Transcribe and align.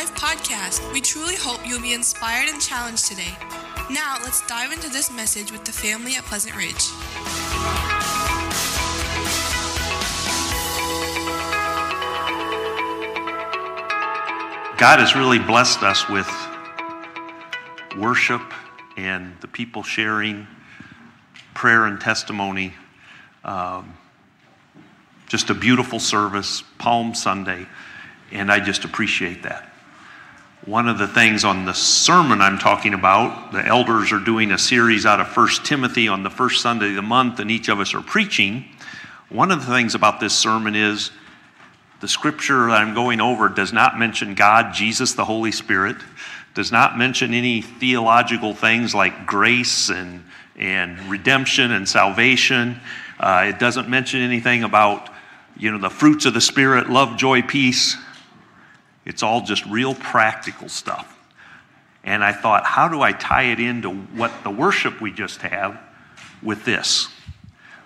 Life 0.00 0.14
podcast. 0.14 0.92
We 0.94 1.02
truly 1.02 1.34
hope 1.36 1.60
you'll 1.68 1.82
be 1.82 1.92
inspired 1.92 2.48
and 2.48 2.58
challenged 2.58 3.04
today. 3.04 3.36
Now, 3.90 4.16
let's 4.22 4.40
dive 4.46 4.72
into 4.72 4.88
this 4.88 5.12
message 5.12 5.52
with 5.52 5.66
the 5.66 5.72
family 5.72 6.14
at 6.16 6.24
Pleasant 6.24 6.56
Ridge. 6.56 6.88
God 14.78 15.00
has 15.00 15.14
really 15.14 15.38
blessed 15.38 15.82
us 15.82 16.08
with 16.08 16.26
worship 17.98 18.54
and 18.96 19.36
the 19.42 19.48
people 19.48 19.82
sharing 19.82 20.46
prayer 21.52 21.84
and 21.84 22.00
testimony. 22.00 22.72
Um, 23.44 23.98
just 25.28 25.50
a 25.50 25.54
beautiful 25.54 26.00
service, 26.00 26.62
Palm 26.78 27.14
Sunday, 27.14 27.66
and 28.32 28.50
I 28.50 28.60
just 28.60 28.86
appreciate 28.86 29.42
that. 29.42 29.69
One 30.66 30.88
of 30.88 30.98
the 30.98 31.08
things 31.08 31.42
on 31.42 31.64
the 31.64 31.72
sermon 31.72 32.42
I'm 32.42 32.58
talking 32.58 32.92
about, 32.92 33.50
the 33.50 33.64
elders 33.64 34.12
are 34.12 34.18
doing 34.18 34.52
a 34.52 34.58
series 34.58 35.06
out 35.06 35.18
of 35.18 35.28
First 35.28 35.64
Timothy 35.64 36.06
on 36.06 36.22
the 36.22 36.28
first 36.28 36.60
Sunday 36.60 36.90
of 36.90 36.96
the 36.96 37.02
month, 37.02 37.40
and 37.40 37.50
each 37.50 37.70
of 37.70 37.80
us 37.80 37.94
are 37.94 38.02
preaching. 38.02 38.66
One 39.30 39.50
of 39.52 39.64
the 39.64 39.72
things 39.72 39.94
about 39.94 40.20
this 40.20 40.36
sermon 40.36 40.76
is 40.76 41.12
the 42.02 42.08
scripture 42.08 42.66
that 42.66 42.74
I'm 42.74 42.92
going 42.92 43.22
over 43.22 43.48
does 43.48 43.72
not 43.72 43.98
mention 43.98 44.34
God, 44.34 44.74
Jesus, 44.74 45.14
the 45.14 45.24
Holy 45.24 45.50
Spirit, 45.50 45.96
does 46.52 46.70
not 46.70 46.98
mention 46.98 47.32
any 47.32 47.62
theological 47.62 48.52
things 48.52 48.94
like 48.94 49.26
grace 49.26 49.88
and, 49.88 50.22
and 50.56 51.00
redemption 51.10 51.72
and 51.72 51.88
salvation. 51.88 52.78
Uh, 53.18 53.46
it 53.48 53.58
doesn't 53.58 53.88
mention 53.88 54.20
anything 54.20 54.62
about, 54.62 55.08
you 55.56 55.70
know, 55.70 55.78
the 55.78 55.88
fruits 55.88 56.26
of 56.26 56.34
the 56.34 56.40
Spirit, 56.42 56.90
love, 56.90 57.16
joy, 57.16 57.40
peace. 57.40 57.96
It's 59.10 59.24
all 59.24 59.40
just 59.40 59.66
real 59.66 59.92
practical 59.92 60.68
stuff. 60.68 61.18
And 62.04 62.22
I 62.22 62.30
thought, 62.30 62.64
how 62.64 62.86
do 62.86 63.00
I 63.00 63.10
tie 63.10 63.50
it 63.50 63.58
into 63.58 63.90
what 63.90 64.30
the 64.44 64.50
worship 64.50 65.00
we 65.00 65.10
just 65.10 65.42
have 65.42 65.80
with 66.44 66.64
this? 66.64 67.08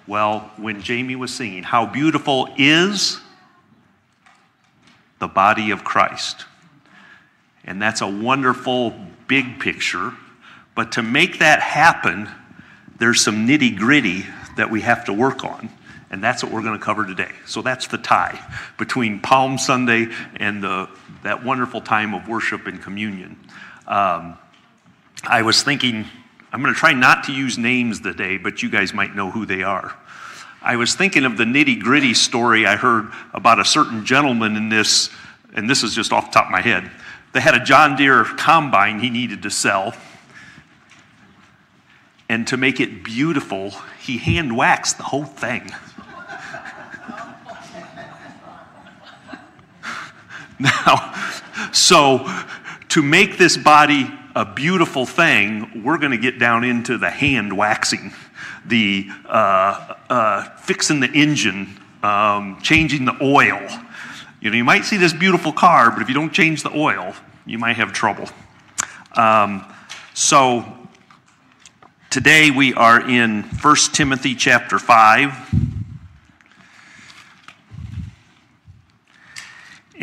Well, 0.06 0.52
when 0.58 0.82
Jamie 0.82 1.16
was 1.16 1.32
singing, 1.32 1.62
How 1.62 1.86
Beautiful 1.86 2.50
is 2.58 3.22
the 5.18 5.26
body 5.26 5.70
of 5.70 5.82
Christ. 5.82 6.44
And 7.64 7.80
that's 7.80 8.02
a 8.02 8.06
wonderful 8.06 8.94
big 9.26 9.60
picture. 9.60 10.12
But 10.74 10.92
to 10.92 11.02
make 11.02 11.38
that 11.38 11.60
happen, 11.60 12.28
there's 12.98 13.22
some 13.22 13.48
nitty 13.48 13.78
gritty 13.78 14.26
that 14.58 14.70
we 14.70 14.82
have 14.82 15.06
to 15.06 15.14
work 15.14 15.42
on. 15.42 15.70
And 16.10 16.22
that's 16.22 16.42
what 16.42 16.52
we're 16.52 16.62
going 16.62 16.78
to 16.78 16.84
cover 16.84 17.04
today. 17.04 17.30
So 17.46 17.62
that's 17.62 17.88
the 17.88 17.98
tie 17.98 18.38
between 18.78 19.20
Palm 19.20 19.58
Sunday 19.58 20.08
and 20.36 20.62
the, 20.62 20.88
that 21.22 21.44
wonderful 21.44 21.80
time 21.80 22.14
of 22.14 22.28
worship 22.28 22.66
and 22.66 22.80
communion. 22.80 23.38
Um, 23.86 24.38
I 25.24 25.42
was 25.42 25.62
thinking, 25.62 26.04
I'm 26.52 26.62
going 26.62 26.72
to 26.72 26.78
try 26.78 26.92
not 26.92 27.24
to 27.24 27.32
use 27.32 27.58
names 27.58 28.00
today, 28.00 28.36
but 28.36 28.62
you 28.62 28.70
guys 28.70 28.94
might 28.94 29.16
know 29.16 29.30
who 29.30 29.46
they 29.46 29.62
are. 29.62 29.96
I 30.62 30.76
was 30.76 30.94
thinking 30.94 31.24
of 31.24 31.36
the 31.36 31.44
nitty 31.44 31.80
gritty 31.80 32.14
story 32.14 32.64
I 32.64 32.76
heard 32.76 33.10
about 33.32 33.58
a 33.58 33.64
certain 33.64 34.06
gentleman 34.06 34.56
in 34.56 34.68
this, 34.68 35.10
and 35.52 35.68
this 35.68 35.82
is 35.82 35.94
just 35.94 36.12
off 36.12 36.26
the 36.26 36.32
top 36.32 36.46
of 36.46 36.52
my 36.52 36.62
head. 36.62 36.90
They 37.34 37.40
had 37.40 37.54
a 37.54 37.64
John 37.64 37.96
Deere 37.96 38.24
combine 38.24 39.00
he 39.00 39.10
needed 39.10 39.42
to 39.42 39.50
sell. 39.50 39.94
And 42.28 42.46
to 42.48 42.56
make 42.56 42.80
it 42.80 43.04
beautiful, 43.04 43.72
he 44.00 44.16
hand 44.18 44.56
waxed 44.56 44.96
the 44.96 45.02
whole 45.02 45.24
thing. 45.24 45.70
Now, 50.58 51.14
so 51.72 52.28
to 52.90 53.02
make 53.02 53.38
this 53.38 53.56
body 53.56 54.10
a 54.34 54.44
beautiful 54.44 55.06
thing, 55.06 55.82
we're 55.84 55.98
going 55.98 56.12
to 56.12 56.18
get 56.18 56.38
down 56.38 56.64
into 56.64 56.98
the 56.98 57.10
hand 57.10 57.56
waxing 57.56 58.12
the 58.66 59.08
uh, 59.26 59.94
uh, 60.08 60.44
fixing 60.56 61.00
the 61.00 61.10
engine, 61.10 61.78
um, 62.02 62.58
changing 62.62 63.04
the 63.04 63.16
oil. 63.20 63.60
You 64.40 64.50
know, 64.50 64.56
you 64.56 64.64
might 64.64 64.84
see 64.84 64.96
this 64.96 65.12
beautiful 65.12 65.52
car, 65.52 65.90
but 65.90 66.02
if 66.02 66.08
you 66.08 66.14
don't 66.14 66.32
change 66.32 66.62
the 66.62 66.76
oil, 66.76 67.14
you 67.46 67.58
might 67.58 67.76
have 67.76 67.92
trouble. 67.92 68.28
Um, 69.16 69.64
so 70.12 70.64
today 72.10 72.50
we 72.50 72.74
are 72.74 73.00
in 73.08 73.42
1 73.42 73.76
Timothy 73.92 74.34
chapter 74.34 74.78
5. 74.78 75.83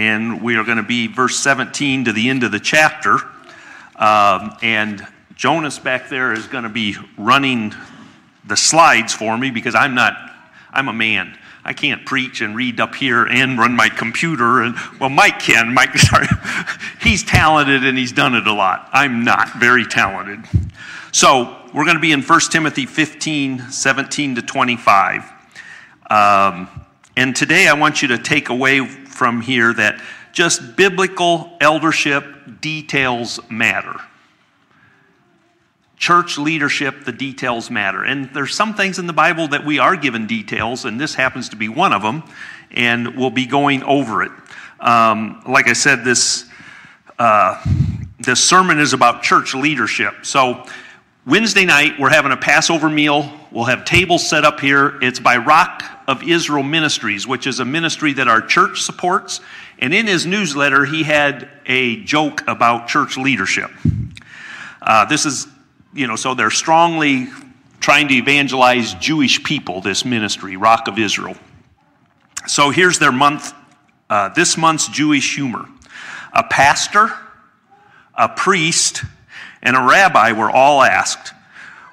And 0.02 0.42
we 0.42 0.56
are 0.56 0.64
going 0.64 0.78
to 0.78 0.84
be 0.84 1.06
verse 1.06 1.38
17 1.38 2.06
to 2.06 2.12
the 2.12 2.32
end 2.32 2.44
of 2.44 2.52
the 2.52 2.60
chapter. 2.60 3.20
Um, 3.96 4.58
and 4.64 5.06
Jonas 5.36 5.78
back 5.78 6.10
there 6.10 6.34
is 6.34 6.48
going 6.48 6.64
to 6.64 6.72
be 6.72 6.96
running 7.20 7.72
the 8.44 8.58
slides 8.58 9.14
for 9.14 9.38
me 9.38 9.52
because 9.52 9.76
I'm 9.76 9.94
not, 9.94 10.18
I'm 10.72 10.88
a 10.88 10.94
man. 10.94 11.38
I 11.64 11.74
can't 11.74 12.04
preach 12.04 12.42
and 12.42 12.56
read 12.56 12.80
up 12.80 12.96
here 12.96 13.28
and 13.28 13.60
run 13.60 13.76
my 13.76 13.90
computer. 13.90 14.64
And 14.64 14.76
well, 15.00 15.12
Mike 15.12 15.38
can. 15.38 15.72
Mike, 15.72 15.96
sorry, 16.00 16.26
he's 17.00 17.24
talented 17.24 17.86
and 17.86 17.96
he's 17.96 18.12
done 18.12 18.34
it 18.34 18.48
a 18.48 18.54
lot. 18.54 18.90
I'm 18.92 19.24
not 19.24 19.54
very 19.60 19.86
talented. 19.86 20.40
So 21.12 21.60
we're 21.76 21.86
going 21.86 21.98
to 21.98 22.02
be 22.02 22.12
in 22.12 22.24
1 22.24 22.40
Timothy 22.50 22.88
15, 22.88 23.70
17 23.70 24.34
to 24.34 24.42
25. 24.42 25.32
Um, 26.10 26.68
and 27.16 27.36
today 27.36 27.68
I 27.68 27.74
want 27.74 28.02
you 28.02 28.08
to 28.08 28.18
take 28.18 28.50
away 28.50 28.80
from 29.12 29.42
here 29.42 29.74
that 29.74 30.02
just 30.32 30.76
biblical 30.76 31.58
eldership 31.60 32.24
details 32.62 33.40
matter 33.50 34.00
church 36.02 36.40
leadership, 36.40 37.06
the 37.06 37.12
details 37.12 37.70
matter. 37.70 38.04
And 38.04 38.34
there's 38.34 38.56
some 38.56 38.74
things 38.74 38.98
in 38.98 39.06
the 39.06 39.14
Bible 39.14 39.50
that 39.50 39.64
we 39.64 39.78
are 39.78 39.96
given 39.96 40.26
details, 40.26 40.84
and 40.84 41.00
this 41.00 41.14
happens 41.14 41.50
to 41.50 41.56
be 41.56 41.70
one 41.70 41.94
of 41.94 42.02
them, 42.02 42.24
and 42.72 43.16
we'll 43.16 43.30
be 43.30 43.46
going 43.46 43.84
over 43.84 44.24
it. 44.24 44.32
Um, 44.80 45.44
like 45.48 45.68
I 45.68 45.74
said, 45.74 46.04
this, 46.04 46.46
uh, 47.20 47.64
this 48.18 48.44
sermon 48.44 48.80
is 48.80 48.94
about 48.94 49.22
church 49.22 49.54
leadership. 49.54 50.26
So, 50.26 50.66
Wednesday 51.24 51.66
night, 51.66 52.00
we're 52.00 52.10
having 52.10 52.32
a 52.32 52.38
Passover 52.38 52.90
meal. 52.90 53.32
We'll 53.52 53.66
have 53.66 53.86
tables 53.86 54.28
set 54.28 54.44
up 54.44 54.60
here. 54.60 54.98
It's 55.04 55.20
by 55.20 55.38
Rock 55.38 55.84
of 56.08 56.24
Israel 56.24 56.64
Ministries, 56.64 57.28
which 57.28 57.46
is 57.46 57.60
a 57.60 57.66
ministry 57.66 58.14
that 58.14 58.28
our 58.28 58.42
church 58.42 58.82
supports. 58.82 59.40
And 59.78 59.94
in 59.94 60.08
his 60.08 60.26
newsletter, 60.26 60.84
he 60.84 61.04
had 61.04 61.48
a 61.68 62.04
joke 62.06 62.42
about 62.48 62.88
church 62.88 63.18
leadership. 63.18 63.70
Uh, 64.82 65.06
this 65.06 65.28
is 65.28 65.48
you 65.94 66.08
know, 66.08 66.16
so 66.16 66.34
they're 66.34 66.50
strongly 66.50 67.28
trying 67.80 68.08
to 68.08 68.16
evangelize 68.16 68.96
Jewish 68.96 69.44
people, 69.44 69.80
this 69.80 70.04
ministry, 70.04 70.58
Rock 70.58 70.88
of 70.88 70.98
Israel. 70.98 71.36
So 72.48 72.72
here's 72.72 72.98
their 72.98 73.12
month, 73.12 73.54
uh, 74.10 74.30
this 74.30 74.58
month's 74.58 74.88
Jewish 74.88 75.36
humor. 75.36 75.68
A 76.34 76.44
pastor, 76.44 77.12
a 78.16 78.30
priest, 78.30 79.04
and 79.62 79.76
a 79.76 79.82
rabbi 79.82 80.32
were 80.32 80.50
all 80.50 80.82
asked, 80.82 81.34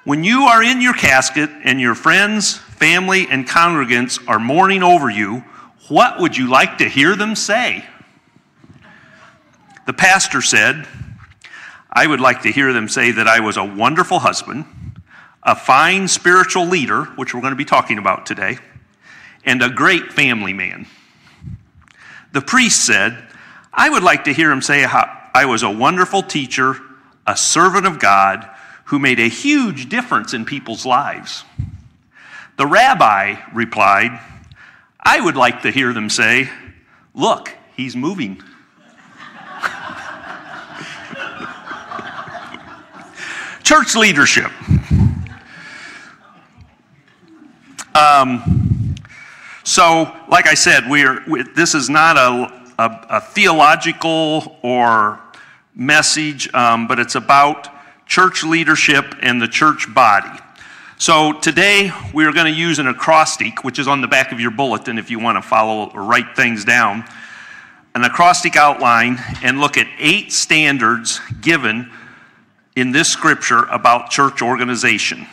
When 0.03 0.23
you 0.23 0.43
are 0.43 0.63
in 0.63 0.81
your 0.81 0.93
casket 0.93 1.49
and 1.63 1.79
your 1.79 1.95
friends, 1.95 2.57
family, 2.57 3.27
and 3.29 3.47
congregants 3.47 4.19
are 4.27 4.39
mourning 4.39 4.83
over 4.83 5.09
you, 5.09 5.43
what 5.87 6.19
would 6.19 6.37
you 6.37 6.49
like 6.49 6.77
to 6.79 6.85
hear 6.85 7.15
them 7.15 7.35
say? 7.35 7.85
The 9.85 9.93
pastor 9.93 10.41
said, 10.41 10.87
I 11.91 12.05
would 12.05 12.19
like 12.19 12.43
to 12.43 12.51
hear 12.51 12.71
them 12.71 12.87
say 12.87 13.11
that 13.11 13.27
I 13.27 13.39
was 13.39 13.57
a 13.57 13.63
wonderful 13.63 14.19
husband, 14.19 14.65
a 15.41 15.55
fine 15.55 16.07
spiritual 16.07 16.67
leader, 16.67 17.05
which 17.15 17.33
we're 17.33 17.41
going 17.41 17.53
to 17.53 17.57
be 17.57 17.65
talking 17.65 17.97
about 17.97 18.25
today, 18.25 18.59
and 19.43 19.61
a 19.63 19.69
great 19.69 20.13
family 20.13 20.53
man. 20.53 20.85
The 22.31 22.41
priest 22.41 22.85
said, 22.85 23.17
I 23.73 23.89
would 23.89 24.03
like 24.03 24.25
to 24.25 24.33
hear 24.33 24.51
him 24.51 24.61
say 24.61 24.85
I 24.85 25.45
was 25.45 25.63
a 25.63 25.71
wonderful 25.71 26.21
teacher, 26.21 26.79
a 27.29 27.37
servant 27.37 27.85
of 27.85 27.99
God, 27.99 28.49
who 28.85 28.97
made 28.97 29.19
a 29.19 29.29
huge 29.29 29.87
difference 29.87 30.33
in 30.33 30.45
people's 30.45 30.83
lives. 30.83 31.43
The 32.57 32.65
rabbi 32.65 33.35
replied, 33.53 34.19
I 34.99 35.21
would 35.21 35.35
like 35.35 35.61
to 35.61 35.69
hear 35.69 35.93
them 35.93 36.09
say, 36.09 36.49
Look, 37.13 37.55
he's 37.75 37.95
moving. 37.95 38.41
Church 43.63 43.95
leadership. 43.95 44.51
Um, 47.93 48.95
so, 49.63 50.11
like 50.29 50.47
I 50.47 50.55
said, 50.55 50.89
we're, 50.89 51.23
we, 51.27 51.43
this 51.43 51.75
is 51.75 51.91
not 51.91 52.17
a, 52.17 52.51
a, 52.79 53.05
a 53.17 53.21
theological 53.21 54.57
or 54.63 55.21
message, 55.79 56.53
um, 56.53 56.87
but 56.87 56.99
it's 56.99 57.15
about 57.15 57.69
church 58.05 58.43
leadership 58.43 59.15
and 59.21 59.41
the 59.41 59.47
church 59.47 59.91
body. 59.93 60.37
So 60.97 61.31
today 61.31 61.91
we 62.13 62.25
are 62.25 62.33
going 62.33 62.51
to 62.51 62.59
use 62.59 62.77
an 62.79 62.87
acrostic, 62.87 63.63
which 63.63 63.79
is 63.79 63.87
on 63.87 64.01
the 64.01 64.07
back 64.07 64.33
of 64.33 64.41
your 64.41 64.51
bulletin 64.51 64.97
if 64.97 65.09
you 65.09 65.17
want 65.19 65.41
to 65.41 65.41
follow 65.41 65.89
or 65.91 66.03
write 66.03 66.35
things 66.35 66.65
down. 66.65 67.05
an 67.95 68.03
acrostic 68.03 68.55
outline 68.55 69.17
and 69.41 69.59
look 69.59 69.77
at 69.77 69.87
eight 69.97 70.33
standards 70.33 71.21
given 71.41 71.89
in 72.75 72.91
this 72.91 73.09
scripture 73.09 73.63
about 73.65 74.09
church 74.09 74.41
organization. 74.41 75.25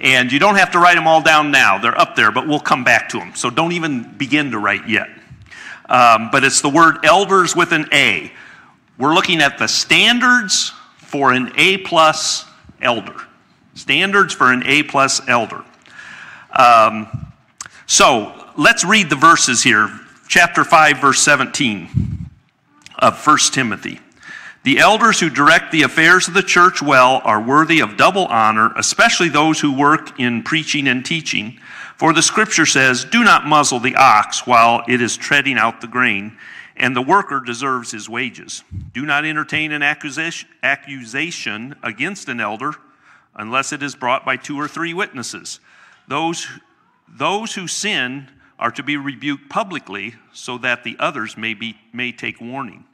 And 0.00 0.32
you 0.32 0.38
don't 0.38 0.56
have 0.56 0.72
to 0.72 0.78
write 0.78 0.96
them 0.96 1.06
all 1.06 1.22
down 1.22 1.50
now, 1.50 1.78
they're 1.78 1.98
up 1.98 2.16
there, 2.16 2.32
but 2.32 2.48
we'll 2.48 2.60
come 2.60 2.84
back 2.84 3.08
to 3.10 3.18
them. 3.18 3.34
So 3.34 3.50
don't 3.50 3.72
even 3.72 4.16
begin 4.16 4.50
to 4.50 4.58
write 4.58 4.88
yet. 4.88 5.08
Um, 5.88 6.30
but 6.32 6.42
it's 6.42 6.60
the 6.60 6.68
word 6.68 7.04
elders 7.04 7.54
with 7.54 7.72
an 7.72 7.86
A. 7.92 8.32
We're 9.00 9.14
looking 9.14 9.40
at 9.40 9.56
the 9.56 9.66
standards 9.66 10.74
for 10.98 11.32
an 11.32 11.52
A 11.56 11.78
plus 11.78 12.44
elder. 12.82 13.16
Standards 13.72 14.34
for 14.34 14.52
an 14.52 14.62
A 14.66 14.82
plus 14.82 15.26
elder. 15.26 15.64
Um, 16.52 17.32
so 17.86 18.34
let's 18.58 18.84
read 18.84 19.08
the 19.08 19.16
verses 19.16 19.62
here. 19.62 19.88
Chapter 20.28 20.64
5, 20.64 20.98
verse 20.98 21.22
17 21.22 22.28
of 22.98 23.26
1 23.26 23.38
Timothy. 23.52 24.00
The 24.64 24.78
elders 24.78 25.18
who 25.18 25.30
direct 25.30 25.72
the 25.72 25.80
affairs 25.80 26.28
of 26.28 26.34
the 26.34 26.42
church 26.42 26.82
well 26.82 27.22
are 27.24 27.40
worthy 27.40 27.80
of 27.80 27.96
double 27.96 28.26
honor, 28.26 28.70
especially 28.76 29.30
those 29.30 29.60
who 29.60 29.72
work 29.72 30.20
in 30.20 30.42
preaching 30.42 30.86
and 30.86 31.02
teaching. 31.06 31.58
For 31.96 32.12
the 32.12 32.20
scripture 32.20 32.66
says, 32.66 33.06
Do 33.06 33.24
not 33.24 33.46
muzzle 33.46 33.80
the 33.80 33.96
ox 33.96 34.46
while 34.46 34.84
it 34.86 35.00
is 35.00 35.16
treading 35.16 35.56
out 35.56 35.80
the 35.80 35.86
grain, 35.86 36.36
and 36.80 36.96
the 36.96 37.02
worker 37.02 37.40
deserves 37.44 37.90
his 37.92 38.08
wages. 38.08 38.64
Do 38.94 39.04
not 39.04 39.26
entertain 39.26 39.70
an 39.70 39.82
accusation 39.82 41.76
against 41.82 42.28
an 42.28 42.40
elder 42.40 42.72
unless 43.34 43.72
it 43.72 43.82
is 43.82 43.94
brought 43.94 44.24
by 44.24 44.36
two 44.36 44.58
or 44.58 44.66
three 44.66 44.94
witnesses. 44.94 45.60
Those, 46.08 46.48
those 47.06 47.54
who 47.54 47.66
sin 47.66 48.28
are 48.58 48.70
to 48.70 48.82
be 48.82 48.96
rebuked 48.96 49.50
publicly 49.50 50.14
so 50.32 50.56
that 50.58 50.82
the 50.82 50.96
others 50.98 51.36
may, 51.36 51.52
be, 51.52 51.76
may 51.92 52.12
take 52.12 52.40
warning. 52.40 52.86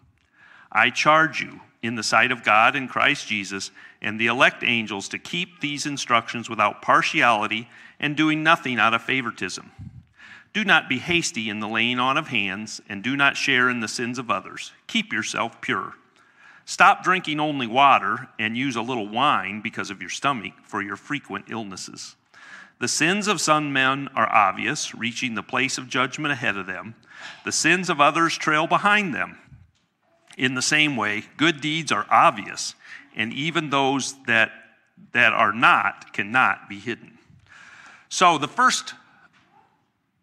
I 0.71 0.91
charge 0.91 1.41
you 1.41 1.61
in 1.81 1.95
the 1.95 2.03
sight 2.03 2.33
of 2.33 2.43
God 2.43 2.75
and 2.75 2.91
Christ 2.91 3.29
Jesus 3.29 3.71
and 4.03 4.21
the 4.21 4.27
elect 4.27 4.65
angels 4.65 5.09
to 5.11 5.19
keep 5.19 5.61
these 5.61 5.87
instructions 5.87 6.51
without 6.51 6.83
partiality 6.83 7.69
and 8.01 8.17
doing 8.17 8.43
nothing 8.43 8.81
out 8.81 8.95
of 8.95 9.03
favoritism. 9.03 9.71
Do 10.57 10.65
not 10.65 10.89
be 10.89 11.01
hasty 11.01 11.51
in 11.51 11.61
the 11.61 11.69
laying 11.69 11.99
on 11.99 12.17
of 12.17 12.29
hands, 12.29 12.81
and 12.89 13.03
do 13.03 13.15
not 13.15 13.37
share 13.37 13.69
in 13.69 13.81
the 13.81 13.89
sins 13.89 14.19
of 14.19 14.31
others. 14.31 14.73
Keep 14.87 15.13
yourself 15.13 15.61
pure. 15.61 15.93
Stop 16.65 17.05
drinking 17.05 17.41
only 17.41 17.67
water 17.67 18.29
and 18.39 18.57
use 18.57 18.75
a 18.75 18.81
little 18.81 19.07
wine 19.07 19.61
because 19.61 19.91
of 19.91 20.01
your 20.01 20.09
stomach 20.09 20.55
for 20.63 20.81
your 20.81 20.97
frequent 20.97 21.45
illnesses. 21.51 22.17
The 22.79 22.89
sins 22.89 23.29
of 23.29 23.39
some 23.39 23.71
men 23.71 24.09
are 24.17 24.33
obvious, 24.33 24.95
reaching 24.95 25.35
the 25.35 25.43
place 25.43 25.77
of 25.77 25.91
judgment 25.91 26.33
ahead 26.33 26.57
of 26.57 26.67
them. 26.67 26.95
The 27.45 27.53
sins 27.53 27.91
of 27.91 28.01
others 28.01 28.39
trail 28.39 28.67
behind 28.67 29.15
them. 29.15 29.37
In 30.39 30.55
the 30.55 30.63
same 30.63 30.97
way, 30.97 31.25
good 31.37 31.61
deeds 31.61 31.93
are 31.93 32.07
obvious, 32.11 32.75
and 33.15 33.31
even 33.31 33.69
those 33.69 34.15
that, 34.25 34.53
that 35.13 35.35
are 35.35 35.53
not 35.53 36.15
cannot 36.15 36.67
be 36.67 36.79
hidden. 36.79 37.19
So, 38.09 38.39
the 38.39 38.49
first 38.49 38.95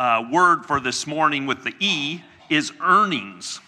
uh, 0.04 0.22
word 0.30 0.66
for 0.66 0.82
this 0.82 1.08
morning 1.08 1.46
with 1.46 1.64
the 1.64 1.74
E 1.80 2.22
is 2.50 2.74
earnings. 2.82 3.62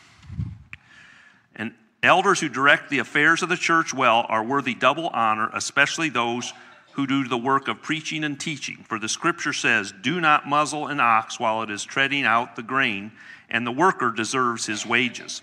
And 1.55 1.73
elders 2.03 2.41
who 2.41 2.49
direct 2.49 2.89
the 2.89 2.99
affairs 2.99 3.41
of 3.41 3.47
the 3.47 3.55
church 3.55 3.93
well 3.93 4.25
are 4.27 4.43
worthy 4.43 4.73
double 4.73 5.07
honor, 5.07 5.49
especially 5.53 6.09
those 6.09 6.51
who 6.91 7.07
do 7.07 7.25
the 7.25 7.37
work 7.37 7.69
of 7.69 7.81
preaching 7.81 8.25
and 8.25 8.37
teaching. 8.37 8.83
For 8.89 8.99
the 8.99 9.07
scripture 9.07 9.53
says, 9.53 9.93
Do 10.01 10.19
not 10.19 10.45
muzzle 10.45 10.87
an 10.87 10.99
ox 10.99 11.39
while 11.39 11.61
it 11.61 11.69
is 11.69 11.85
treading 11.85 12.25
out 12.25 12.57
the 12.57 12.63
grain, 12.63 13.13
and 13.49 13.65
the 13.65 13.71
worker 13.71 14.11
deserves 14.11 14.65
his 14.65 14.85
wages. 14.85 15.41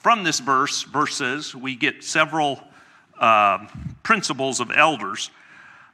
From 0.00 0.22
this 0.22 0.38
verse, 0.38 0.82
verses, 0.82 1.54
we 1.54 1.76
get 1.76 2.04
several 2.04 2.62
uh, 3.18 3.66
principles 4.02 4.60
of 4.60 4.70
elders. 4.70 5.30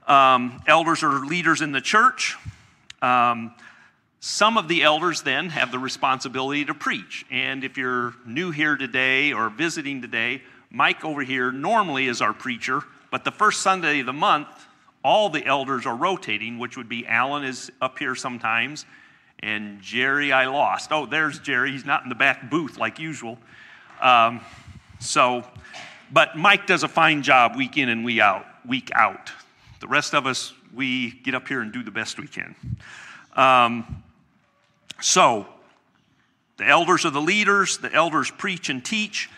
Um, 0.09 0.65
elders 0.67 1.05
are 1.05 1.25
leaders 1.25 1.63
in 1.63 1.71
the 1.71 1.81
church. 1.81 2.35
Um, 3.01 3.55
some 4.21 4.57
of 4.57 4.69
the 4.69 4.83
elders 4.83 5.23
then 5.23 5.51
have 5.51 5.71
the 5.71 5.79
responsibility 5.79 6.65
to 6.65 6.75
preach. 6.75 7.25
And 7.31 7.63
if 7.65 7.77
you're 7.77 8.15
new 8.25 8.51
here 8.51 8.77
today 8.77 9.33
or 9.33 9.51
visiting 9.51 10.03
today, 10.03 10.43
Mike 10.71 11.05
over 11.05 11.23
here 11.23 11.53
normally 11.53 12.07
is 12.07 12.21
our 12.21 12.33
preacher, 12.33 12.83
but 13.11 13.25
the 13.25 13.31
first 13.31 13.63
Sunday 13.63 14.01
of 14.01 14.07
the 14.07 14.13
month, 14.13 14.49
all 15.05 15.29
the 15.29 15.45
elders 15.47 15.87
are 15.87 15.95
rotating, 15.95 16.59
which 16.59 16.77
would 16.77 16.89
be 16.89 17.07
Alan 17.07 17.45
is 17.45 17.71
up 17.81 17.99
here 17.99 18.15
sometimes, 18.15 18.85
and 19.41 19.81
Jerry 19.81 20.33
I 20.33 20.47
lost. 20.47 20.91
Oh, 20.91 21.07
there's 21.07 21.39
Jerry. 21.39 21.71
He's 21.71 21.85
not 21.85 22.03
in 22.03 22.09
the 22.09 22.15
back 22.15 22.51
booth 22.51 22.79
like 22.79 22.99
usual. 22.99 23.39
Um, 24.01 24.41
so, 24.99 25.45
but 26.11 26.37
Mike 26.37 26.67
does 26.67 26.83
a 26.83 26.89
fine 26.89 27.23
job 27.23 27.57
week 27.57 27.77
in 27.77 27.89
and 27.89 28.05
week 28.05 28.21
out. 28.21 28.47
Week 28.67 28.91
out. 28.95 29.31
The 29.81 29.87
rest 29.87 30.15
of 30.15 30.27
us, 30.27 30.53
we 30.75 31.13
get 31.13 31.35
up 31.35 31.47
here 31.47 31.61
and 31.61 31.73
do 31.73 31.83
the 31.83 31.91
best 31.91 32.19
we 32.19 32.27
can. 32.27 32.57
Um, 33.35 34.03
so, 35.01 35.47
the 36.57 36.67
elders 36.67 37.05
are 37.05 37.11
the 37.11 37.21
leaders. 37.21 37.79
The 37.79 37.93
elders 37.93 38.31
preach 38.31 38.69
and 38.69 38.85
teach. 38.85 39.29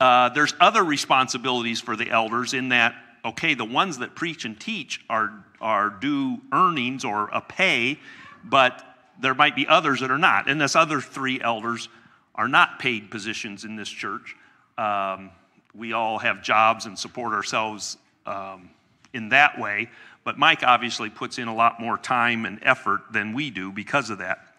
Uh, 0.00 0.28
there's 0.30 0.54
other 0.60 0.84
responsibilities 0.84 1.80
for 1.80 1.96
the 1.96 2.10
elders 2.10 2.54
in 2.54 2.68
that 2.70 2.94
okay, 3.24 3.54
the 3.54 3.64
ones 3.64 3.98
that 3.98 4.14
preach 4.14 4.44
and 4.44 4.58
teach 4.60 5.00
are, 5.08 5.32
are 5.60 5.88
due 5.88 6.38
earnings 6.52 7.04
or 7.04 7.28
a 7.32 7.40
pay, 7.40 7.98
but 8.44 8.84
there 9.20 9.34
might 9.34 9.56
be 9.56 9.66
others 9.66 10.00
that 10.00 10.10
are 10.10 10.18
not. 10.18 10.48
And 10.48 10.60
this 10.60 10.76
other 10.76 11.00
three 11.00 11.40
elders 11.40 11.88
are 12.34 12.48
not 12.48 12.78
paid 12.78 13.10
positions 13.10 13.64
in 13.64 13.76
this 13.76 13.88
church. 13.88 14.36
Um, 14.76 15.30
we 15.74 15.92
all 15.92 16.18
have 16.18 16.42
jobs 16.42 16.86
and 16.86 16.98
support 16.98 17.32
ourselves 17.32 17.96
um, 18.26 18.68
in 19.12 19.30
that 19.30 19.58
way, 19.58 19.88
but 20.24 20.38
Mike 20.38 20.62
obviously 20.62 21.10
puts 21.10 21.38
in 21.38 21.48
a 21.48 21.54
lot 21.54 21.80
more 21.80 21.96
time 21.96 22.44
and 22.44 22.58
effort 22.62 23.02
than 23.12 23.32
we 23.32 23.50
do 23.50 23.72
because 23.72 24.10
of 24.10 24.18
that. 24.18 24.53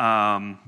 Um, 0.00 0.58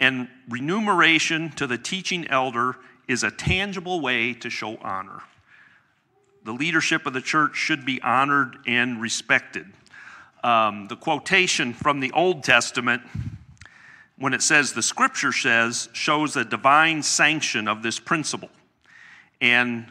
and 0.00 0.28
remuneration 0.48 1.50
to 1.52 1.68
the 1.68 1.78
teaching 1.78 2.26
elder 2.28 2.76
is 3.06 3.22
a 3.22 3.30
tangible 3.30 4.00
way 4.00 4.34
to 4.34 4.50
show 4.50 4.78
honor. 4.78 5.22
The 6.44 6.52
leadership 6.52 7.06
of 7.06 7.12
the 7.12 7.20
church 7.20 7.54
should 7.54 7.84
be 7.86 8.02
honored 8.02 8.56
and 8.66 9.00
respected. 9.00 9.66
Um, 10.42 10.88
the 10.88 10.96
quotation 10.96 11.72
from 11.72 12.00
the 12.00 12.10
Old 12.12 12.42
Testament 12.42 13.02
when 14.18 14.34
it 14.34 14.42
says 14.42 14.72
the 14.72 14.82
scripture 14.82 15.32
says, 15.32 15.88
shows 15.92 16.34
a 16.36 16.44
divine 16.44 17.02
sanction 17.02 17.68
of 17.68 17.82
this 17.82 18.00
principle. 18.00 18.50
And 19.40 19.86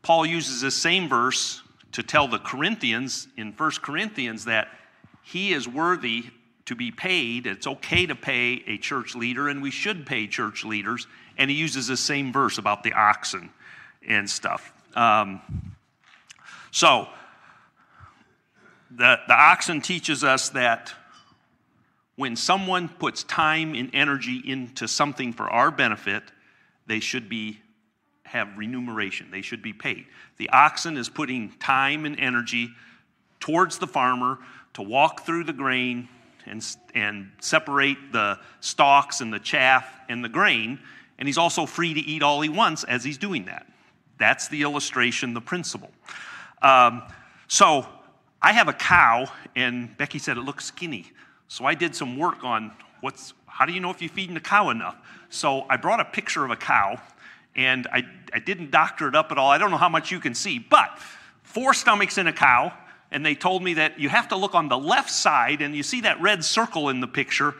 Paul 0.00 0.24
uses 0.24 0.62
this 0.62 0.74
same 0.74 1.08
verse 1.08 1.62
to 1.92 2.02
tell 2.02 2.28
the 2.28 2.38
Corinthians 2.38 3.28
in 3.36 3.52
1 3.52 3.70
Corinthians 3.82 4.46
that 4.46 4.68
he 5.22 5.52
is 5.52 5.68
worthy 5.68 6.24
to 6.66 6.74
be 6.74 6.90
paid. 6.90 7.46
It's 7.46 7.66
okay 7.66 8.06
to 8.06 8.14
pay 8.14 8.62
a 8.66 8.76
church 8.76 9.14
leader, 9.14 9.48
and 9.48 9.62
we 9.62 9.70
should 9.70 10.04
pay 10.04 10.26
church 10.26 10.64
leaders. 10.64 11.06
And 11.38 11.50
he 11.50 11.56
uses 11.56 11.86
the 11.86 11.96
same 11.96 12.32
verse 12.32 12.58
about 12.58 12.82
the 12.82 12.92
oxen 12.92 13.50
and 14.06 14.28
stuff. 14.28 14.72
Um, 14.94 15.40
so, 16.70 17.08
the, 18.90 19.18
the 19.26 19.34
oxen 19.34 19.80
teaches 19.80 20.24
us 20.24 20.50
that 20.50 20.92
when 22.16 22.34
someone 22.34 22.88
puts 22.88 23.24
time 23.24 23.74
and 23.74 23.90
energy 23.92 24.42
into 24.44 24.88
something 24.88 25.32
for 25.32 25.50
our 25.50 25.70
benefit, 25.70 26.22
they 26.86 27.00
should 27.00 27.28
be 27.28 27.60
have 28.24 28.58
remuneration. 28.58 29.30
They 29.30 29.42
should 29.42 29.62
be 29.62 29.72
paid. 29.72 30.06
The 30.36 30.48
oxen 30.50 30.96
is 30.96 31.08
putting 31.08 31.52
time 31.60 32.04
and 32.04 32.18
energy 32.18 32.70
towards 33.38 33.78
the 33.78 33.86
farmer 33.86 34.38
to 34.74 34.82
walk 34.82 35.24
through 35.24 35.44
the 35.44 35.52
grain 35.52 36.08
and, 36.46 36.64
and 36.94 37.30
separate 37.40 37.98
the 38.12 38.38
stalks 38.60 39.20
and 39.20 39.32
the 39.32 39.38
chaff 39.38 39.86
and 40.08 40.24
the 40.24 40.28
grain, 40.28 40.78
and 41.18 41.28
he's 41.28 41.38
also 41.38 41.66
free 41.66 41.94
to 41.94 42.00
eat 42.00 42.22
all 42.22 42.40
he 42.40 42.48
wants 42.48 42.84
as 42.84 43.04
he's 43.04 43.18
doing 43.18 43.46
that. 43.46 43.66
That's 44.18 44.48
the 44.48 44.62
illustration, 44.62 45.34
the 45.34 45.40
principle. 45.40 45.90
Um, 46.62 47.02
so 47.48 47.86
I 48.40 48.52
have 48.52 48.68
a 48.68 48.72
cow, 48.72 49.26
and 49.54 49.96
Becky 49.96 50.18
said 50.18 50.36
it 50.36 50.42
looks 50.42 50.64
skinny. 50.64 51.12
So 51.48 51.64
I 51.64 51.74
did 51.74 51.94
some 51.94 52.16
work 52.16 52.44
on 52.44 52.72
what's, 53.00 53.34
how 53.46 53.66
do 53.66 53.72
you 53.72 53.80
know 53.80 53.90
if 53.90 54.00
you're 54.02 54.10
feeding 54.10 54.34
the 54.34 54.40
cow 54.40 54.70
enough? 54.70 54.96
So 55.28 55.66
I 55.68 55.76
brought 55.76 56.00
a 56.00 56.04
picture 56.04 56.44
of 56.44 56.50
a 56.50 56.56
cow 56.56 57.00
and 57.54 57.86
I, 57.92 58.02
I 58.32 58.38
didn't 58.38 58.70
doctor 58.70 59.08
it 59.08 59.14
up 59.14 59.32
at 59.32 59.38
all. 59.38 59.50
I 59.50 59.58
don't 59.58 59.70
know 59.70 59.76
how 59.76 59.88
much 59.88 60.10
you 60.10 60.20
can 60.20 60.34
see, 60.34 60.58
but 60.58 60.98
four 61.42 61.72
stomachs 61.72 62.18
in 62.18 62.26
a 62.26 62.32
cow. 62.32 62.72
And 63.16 63.24
they 63.24 63.34
told 63.34 63.62
me 63.62 63.72
that 63.72 63.98
you 63.98 64.10
have 64.10 64.28
to 64.28 64.36
look 64.36 64.54
on 64.54 64.68
the 64.68 64.76
left 64.76 65.08
side 65.08 65.62
and 65.62 65.74
you 65.74 65.82
see 65.82 66.02
that 66.02 66.20
red 66.20 66.44
circle 66.44 66.90
in 66.90 67.00
the 67.00 67.06
picture. 67.06 67.54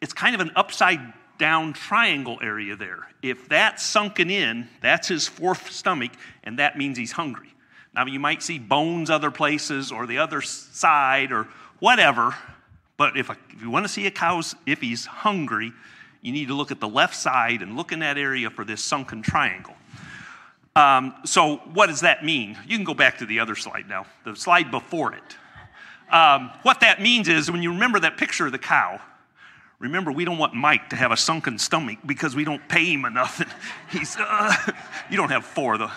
It's 0.00 0.14
kind 0.14 0.34
of 0.34 0.40
an 0.40 0.50
upside 0.56 0.98
down 1.36 1.74
triangle 1.74 2.38
area 2.40 2.74
there. 2.74 3.06
If 3.20 3.46
that's 3.50 3.82
sunken 3.82 4.30
in, 4.30 4.66
that's 4.80 5.06
his 5.06 5.28
fourth 5.28 5.70
stomach, 5.70 6.12
and 6.42 6.58
that 6.58 6.78
means 6.78 6.96
he's 6.96 7.12
hungry. 7.12 7.52
Now, 7.94 8.06
you 8.06 8.18
might 8.18 8.42
see 8.42 8.58
bones 8.58 9.10
other 9.10 9.30
places 9.30 9.92
or 9.92 10.06
the 10.06 10.16
other 10.16 10.40
side 10.40 11.32
or 11.32 11.48
whatever, 11.80 12.34
but 12.96 13.18
if, 13.18 13.28
a, 13.28 13.36
if 13.50 13.60
you 13.60 13.68
want 13.68 13.84
to 13.84 13.92
see 13.92 14.06
a 14.06 14.10
cow's, 14.10 14.56
if 14.64 14.80
he's 14.80 15.04
hungry, 15.04 15.70
you 16.22 16.32
need 16.32 16.48
to 16.48 16.54
look 16.54 16.70
at 16.70 16.80
the 16.80 16.88
left 16.88 17.14
side 17.14 17.60
and 17.60 17.76
look 17.76 17.92
in 17.92 17.98
that 17.98 18.16
area 18.16 18.48
for 18.48 18.64
this 18.64 18.82
sunken 18.82 19.20
triangle. 19.20 19.74
Um, 20.76 21.14
so, 21.24 21.58
what 21.72 21.86
does 21.86 22.00
that 22.00 22.24
mean? 22.24 22.58
You 22.66 22.76
can 22.76 22.84
go 22.84 22.94
back 22.94 23.18
to 23.18 23.26
the 23.26 23.38
other 23.38 23.54
slide 23.54 23.88
now, 23.88 24.06
the 24.24 24.34
slide 24.34 24.72
before 24.72 25.12
it. 25.12 25.36
Um, 26.10 26.50
what 26.62 26.80
that 26.80 27.00
means 27.00 27.28
is 27.28 27.48
when 27.48 27.62
you 27.62 27.72
remember 27.72 28.00
that 28.00 28.16
picture 28.16 28.46
of 28.46 28.52
the 28.52 28.58
cow, 28.58 29.00
remember 29.78 30.10
we 30.10 30.24
don't 30.24 30.38
want 30.38 30.52
Mike 30.52 30.90
to 30.90 30.96
have 30.96 31.12
a 31.12 31.16
sunken 31.16 31.58
stomach 31.58 31.98
because 32.04 32.34
we 32.34 32.44
don't 32.44 32.66
pay 32.68 32.92
him 32.92 33.04
enough. 33.04 33.40
He's, 33.90 34.16
uh, 34.18 34.52
you 35.10 35.16
don't 35.16 35.30
have 35.30 35.44
four 35.44 35.78
though. 35.78 35.92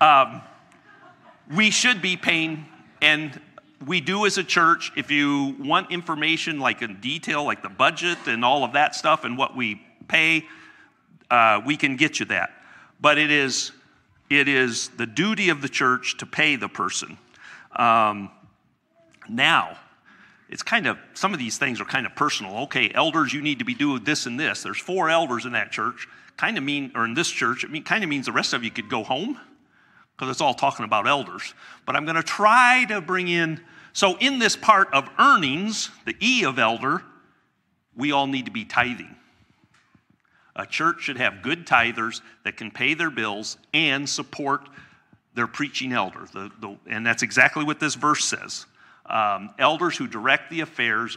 Um, 0.00 0.40
we 1.54 1.70
should 1.70 2.00
be 2.00 2.16
paying, 2.16 2.66
and 3.02 3.38
we 3.86 4.00
do 4.00 4.24
as 4.24 4.38
a 4.38 4.44
church. 4.44 4.92
If 4.96 5.10
you 5.10 5.56
want 5.58 5.90
information 5.90 6.58
like 6.58 6.80
in 6.80 7.00
detail, 7.00 7.44
like 7.44 7.62
the 7.62 7.68
budget 7.68 8.16
and 8.26 8.46
all 8.46 8.64
of 8.64 8.72
that 8.72 8.94
stuff 8.94 9.24
and 9.24 9.36
what 9.36 9.54
we 9.54 9.82
pay, 10.08 10.46
uh, 11.30 11.60
we 11.66 11.76
can 11.76 11.96
get 11.96 12.18
you 12.18 12.24
that. 12.26 12.50
But 12.98 13.18
it 13.18 13.30
is 13.30 13.72
it 14.30 14.48
is 14.48 14.88
the 14.90 15.06
duty 15.06 15.48
of 15.48 15.60
the 15.60 15.68
church 15.68 16.16
to 16.18 16.26
pay 16.26 16.56
the 16.56 16.68
person. 16.68 17.18
Um, 17.74 18.30
now, 19.28 19.76
it's 20.48 20.62
kind 20.62 20.86
of, 20.86 20.98
some 21.14 21.32
of 21.32 21.38
these 21.38 21.58
things 21.58 21.80
are 21.80 21.84
kind 21.84 22.06
of 22.06 22.14
personal. 22.14 22.56
Okay, 22.64 22.90
elders, 22.94 23.32
you 23.32 23.42
need 23.42 23.58
to 23.58 23.64
be 23.64 23.74
doing 23.74 24.02
this 24.04 24.26
and 24.26 24.38
this. 24.38 24.62
There's 24.62 24.80
four 24.80 25.10
elders 25.10 25.46
in 25.46 25.52
that 25.52 25.70
church. 25.72 26.08
Kind 26.36 26.56
of 26.56 26.64
mean, 26.64 26.92
or 26.94 27.04
in 27.04 27.14
this 27.14 27.28
church, 27.28 27.64
it 27.64 27.70
mean, 27.70 27.82
kind 27.82 28.02
of 28.02 28.08
means 28.08 28.26
the 28.26 28.32
rest 28.32 28.54
of 28.54 28.64
you 28.64 28.70
could 28.70 28.88
go 28.88 29.02
home 29.02 29.38
because 30.16 30.30
it's 30.30 30.40
all 30.40 30.54
talking 30.54 30.84
about 30.84 31.06
elders. 31.06 31.54
But 31.84 31.96
I'm 31.96 32.04
going 32.04 32.16
to 32.16 32.22
try 32.22 32.84
to 32.88 33.00
bring 33.00 33.28
in, 33.28 33.60
so 33.92 34.16
in 34.18 34.38
this 34.38 34.56
part 34.56 34.92
of 34.92 35.08
earnings, 35.18 35.90
the 36.04 36.14
E 36.20 36.44
of 36.44 36.58
elder, 36.58 37.02
we 37.96 38.12
all 38.12 38.26
need 38.26 38.46
to 38.46 38.50
be 38.50 38.64
tithing. 38.64 39.16
A 40.60 40.66
church 40.66 41.00
should 41.00 41.16
have 41.16 41.40
good 41.40 41.66
tithers 41.66 42.20
that 42.44 42.58
can 42.58 42.70
pay 42.70 42.92
their 42.92 43.08
bills 43.08 43.56
and 43.72 44.06
support 44.06 44.68
their 45.34 45.46
preaching 45.46 45.94
elder. 45.94 46.26
The, 46.30 46.50
the, 46.60 46.76
and 46.86 47.06
that's 47.06 47.22
exactly 47.22 47.64
what 47.64 47.80
this 47.80 47.94
verse 47.94 48.26
says. 48.26 48.66
Um, 49.06 49.54
elders 49.58 49.96
who 49.96 50.06
direct 50.06 50.50
the 50.50 50.60
affairs 50.60 51.16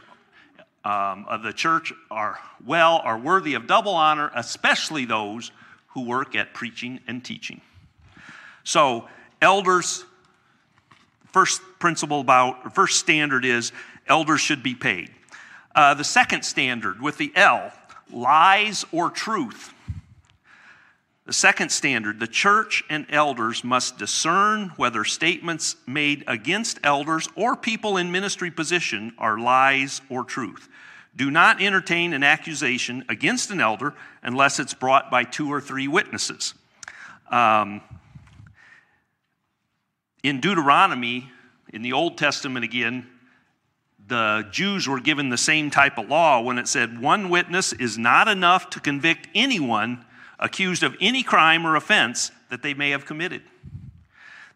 um, 0.85 1.25
of 1.27 1.43
the 1.43 1.51
church 1.51 1.91
are 2.09 2.39
well, 2.65 3.01
are 3.03 3.19
worthy 3.19 3.55
of 3.55 3.67
double 3.67 3.93
honor, 3.95 4.31
especially 4.33 5.03
those 5.03 5.51
who 5.87 6.05
work 6.05 6.37
at 6.37 6.53
preaching 6.53 7.01
and 7.05 7.21
teaching. 7.21 7.59
So, 8.63 9.09
elders, 9.41 10.05
first 11.33 11.61
principle 11.79 12.21
about, 12.21 12.73
first 12.73 12.97
standard 12.97 13.43
is 13.43 13.73
elders 14.07 14.39
should 14.39 14.63
be 14.63 14.73
paid. 14.73 15.11
Uh, 15.75 15.95
the 15.95 16.05
second 16.05 16.43
standard 16.43 17.01
with 17.01 17.17
the 17.17 17.33
L 17.35 17.73
lies 18.11 18.85
or 18.91 19.09
truth. 19.09 19.73
The 21.25 21.33
second 21.33 21.69
standard 21.71 22.19
the 22.19 22.27
church 22.27 22.83
and 22.89 23.05
elders 23.09 23.63
must 23.63 23.97
discern 23.97 24.73
whether 24.75 25.03
statements 25.05 25.77
made 25.87 26.23
against 26.27 26.79
elders 26.83 27.29
or 27.35 27.55
people 27.55 27.97
in 27.97 28.11
ministry 28.11 28.51
position 28.51 29.13
are 29.17 29.39
lies 29.39 30.01
or 30.09 30.25
truth. 30.25 30.67
Do 31.15 31.29
not 31.31 31.61
entertain 31.61 32.13
an 32.13 32.23
accusation 32.23 33.05
against 33.07 33.51
an 33.51 33.61
elder 33.61 33.93
unless 34.21 34.59
it's 34.59 34.73
brought 34.73 35.11
by 35.11 35.23
two 35.23 35.51
or 35.51 35.61
three 35.61 35.87
witnesses. 35.87 36.55
Um, 37.29 37.81
in 40.23 40.41
Deuteronomy, 40.41 41.29
in 41.71 41.83
the 41.83 41.93
Old 41.93 42.17
Testament 42.17 42.65
again, 42.65 43.07
the 44.07 44.47
Jews 44.51 44.87
were 44.87 44.99
given 44.99 45.29
the 45.29 45.37
same 45.37 45.69
type 45.69 45.97
of 45.97 46.09
law 46.09 46.41
when 46.41 46.57
it 46.57 46.67
said 46.67 46.99
one 46.99 47.29
witness 47.29 47.73
is 47.73 47.97
not 47.97 48.27
enough 48.27 48.69
to 48.71 48.79
convict 48.79 49.27
anyone 49.33 50.05
accused 50.39 50.83
of 50.83 50.95
any 50.99 51.23
crime 51.23 51.65
or 51.65 51.75
offense 51.75 52.31
that 52.49 52.61
they 52.61 52.73
may 52.73 52.89
have 52.89 53.05
committed. 53.05 53.41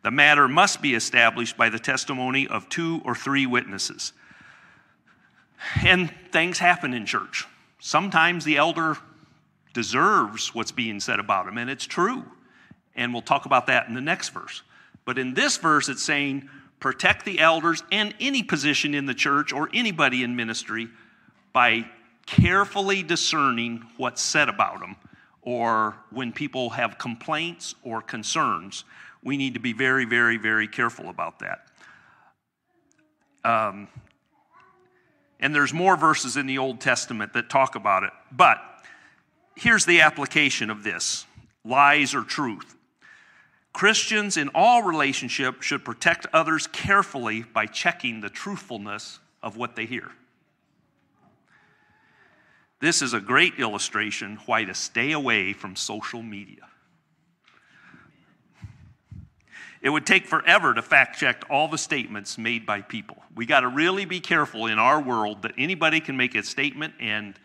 The 0.03 0.11
matter 0.11 0.47
must 0.47 0.81
be 0.81 0.95
established 0.95 1.57
by 1.57 1.69
the 1.69 1.79
testimony 1.79 2.47
of 2.47 2.69
two 2.69 3.01
or 3.03 3.15
three 3.15 3.45
witnesses. 3.45 4.13
And 5.83 6.13
things 6.31 6.59
happen 6.59 6.93
in 6.93 7.05
church. 7.05 7.45
Sometimes 7.79 8.45
the 8.45 8.57
elder 8.57 8.97
deserves 9.73 10.53
what's 10.53 10.71
being 10.71 10.99
said 10.99 11.19
about 11.19 11.47
him, 11.47 11.57
and 11.57 11.69
it's 11.69 11.85
true. 11.85 12.23
And 12.95 13.13
we'll 13.13 13.21
talk 13.21 13.45
about 13.45 13.67
that 13.67 13.87
in 13.87 13.93
the 13.93 14.01
next 14.01 14.29
verse. 14.29 14.61
But 15.05 15.17
in 15.17 15.33
this 15.33 15.57
verse, 15.57 15.87
it's 15.87 16.03
saying, 16.03 16.49
protect 16.79 17.25
the 17.25 17.39
elders 17.39 17.83
and 17.91 18.13
any 18.19 18.43
position 18.43 18.93
in 18.93 19.05
the 19.05 19.13
church 19.13 19.51
or 19.51 19.69
anybody 19.73 20.23
in 20.23 20.35
ministry 20.35 20.87
by 21.53 21.85
carefully 22.25 23.03
discerning 23.03 23.83
what's 23.97 24.21
said 24.21 24.49
about 24.49 24.79
them 24.79 24.95
or 25.41 25.95
when 26.11 26.31
people 26.31 26.71
have 26.71 26.97
complaints 26.97 27.73
or 27.83 28.01
concerns. 28.01 28.83
We 29.23 29.37
need 29.37 29.55
to 29.55 29.59
be 29.59 29.73
very 29.73 30.05
very 30.05 30.37
very 30.37 30.67
careful 30.67 31.09
about 31.09 31.39
that. 31.39 31.67
Um, 33.43 33.87
and 35.39 35.55
there's 35.55 35.73
more 35.73 35.95
verses 35.95 36.37
in 36.37 36.47
the 36.47 36.57
old 36.57 36.81
testament 36.81 37.33
that 37.33 37.49
talk 37.49 37.75
about 37.75 38.03
it 38.03 38.11
but 38.31 38.59
here's 39.55 39.85
the 39.85 40.01
application 40.01 40.69
of 40.69 40.83
this. 40.83 41.25
Lies 41.65 42.13
or 42.13 42.23
truth 42.23 42.76
Christians 43.77 44.37
in 44.37 44.49
all 44.55 44.81
relationships 44.81 45.63
should 45.63 45.85
protect 45.85 46.25
others 46.33 46.65
carefully 46.65 47.43
by 47.43 47.67
checking 47.67 48.21
the 48.21 48.29
truthfulness 48.29 49.19
of 49.43 49.55
what 49.55 49.75
they 49.75 49.85
hear. 49.85 50.09
This 52.79 53.03
is 53.03 53.13
a 53.13 53.19
great 53.21 53.59
illustration 53.59 54.39
why 54.47 54.63
to 54.63 54.73
stay 54.73 55.11
away 55.11 55.53
from 55.53 55.75
social 55.75 56.23
media. 56.23 56.67
It 59.83 59.91
would 59.91 60.07
take 60.07 60.25
forever 60.25 60.73
to 60.73 60.81
fact 60.81 61.19
check 61.19 61.43
all 61.47 61.67
the 61.67 61.77
statements 61.77 62.39
made 62.39 62.65
by 62.65 62.81
people. 62.81 63.17
We 63.35 63.45
got 63.45 63.59
to 63.59 63.67
really 63.67 64.05
be 64.05 64.19
careful 64.19 64.65
in 64.65 64.79
our 64.79 64.99
world 64.99 65.43
that 65.43 65.53
anybody 65.55 65.99
can 65.99 66.17
make 66.17 66.33
a 66.33 66.41
statement 66.41 66.95
and 66.99 67.35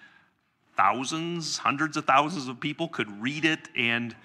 thousands, 0.78 1.58
hundreds 1.58 1.98
of 1.98 2.06
thousands 2.06 2.48
of 2.48 2.58
people 2.58 2.88
could 2.88 3.20
read 3.20 3.44
it 3.44 3.68
and 3.76 4.16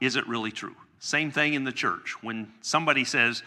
is 0.00 0.16
it 0.16 0.26
really 0.28 0.52
true? 0.52 0.74
Same 1.00 1.30
thing 1.30 1.54
in 1.54 1.64
the 1.64 1.72
church. 1.72 2.22
When 2.22 2.52
somebody 2.60 3.04
says, 3.04 3.42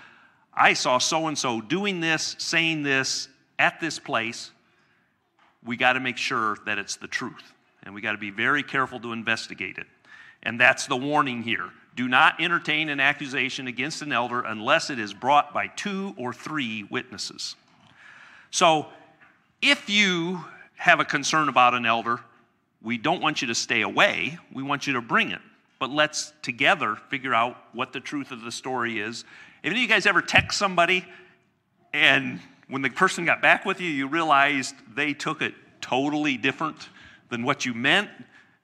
I 0.53 0.73
saw 0.73 0.97
so 0.97 1.27
and 1.27 1.37
so 1.37 1.61
doing 1.61 1.99
this, 1.99 2.35
saying 2.37 2.83
this 2.83 3.27
at 3.59 3.79
this 3.79 3.99
place, 3.99 4.51
we 5.63 5.77
got 5.77 5.93
to 5.93 5.99
make 5.99 6.17
sure 6.17 6.57
that 6.65 6.77
it's 6.77 6.95
the 6.95 7.07
truth. 7.07 7.53
And 7.83 7.93
we 7.93 8.01
got 8.01 8.13
to 8.13 8.17
be 8.17 8.31
very 8.31 8.63
careful 8.63 8.99
to 9.01 9.11
investigate 9.11 9.77
it. 9.77 9.87
And 10.43 10.59
that's 10.59 10.87
the 10.87 10.95
warning 10.95 11.43
here. 11.43 11.69
Do 11.95 12.07
not 12.07 12.41
entertain 12.41 12.89
an 12.89 12.99
accusation 12.99 13.67
against 13.67 14.01
an 14.01 14.11
elder 14.11 14.41
unless 14.41 14.89
it 14.89 14.97
is 14.97 15.13
brought 15.13 15.53
by 15.53 15.67
two 15.67 16.13
or 16.17 16.33
three 16.33 16.83
witnesses. 16.83 17.55
So, 18.49 18.87
if 19.61 19.89
you 19.89 20.43
have 20.75 20.99
a 20.99 21.05
concern 21.05 21.47
about 21.47 21.75
an 21.75 21.85
elder, 21.85 22.19
we 22.81 22.97
don't 22.97 23.21
want 23.21 23.41
you 23.41 23.49
to 23.49 23.55
stay 23.55 23.81
away. 23.81 24.39
We 24.51 24.63
want 24.63 24.87
you 24.87 24.93
to 24.93 25.01
bring 25.01 25.31
it 25.31 25.41
but 25.81 25.89
let's 25.89 26.31
together 26.43 26.95
figure 27.09 27.33
out 27.33 27.57
what 27.73 27.91
the 27.91 27.99
truth 27.99 28.29
of 28.29 28.43
the 28.43 28.51
story 28.51 28.99
is. 28.99 29.25
Have 29.63 29.71
any 29.71 29.77
of 29.77 29.81
you 29.81 29.87
guys 29.87 30.05
ever 30.05 30.21
text 30.21 30.59
somebody 30.59 31.03
and 31.91 32.39
when 32.67 32.83
the 32.83 32.89
person 32.91 33.25
got 33.25 33.41
back 33.41 33.65
with 33.65 33.81
you, 33.81 33.89
you 33.89 34.07
realized 34.07 34.75
they 34.93 35.13
took 35.13 35.41
it 35.41 35.55
totally 35.81 36.37
different 36.37 36.87
than 37.29 37.43
what 37.43 37.65
you 37.65 37.73
meant, 37.73 38.11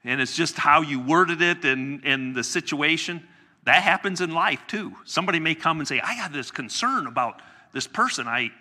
and 0.04 0.20
it's 0.20 0.36
just 0.36 0.56
how 0.56 0.80
you 0.80 1.00
worded 1.00 1.42
it 1.42 1.64
and, 1.64 2.04
and 2.04 2.36
the 2.36 2.44
situation? 2.44 3.26
That 3.64 3.82
happens 3.82 4.20
in 4.20 4.30
life 4.30 4.60
too. 4.68 4.94
Somebody 5.04 5.40
may 5.40 5.56
come 5.56 5.80
and 5.80 5.88
say, 5.88 5.98
I 5.98 6.12
have 6.12 6.32
this 6.32 6.52
concern 6.52 7.08
about 7.08 7.42
this 7.72 7.88
person. 7.88 8.28
I, 8.28 8.52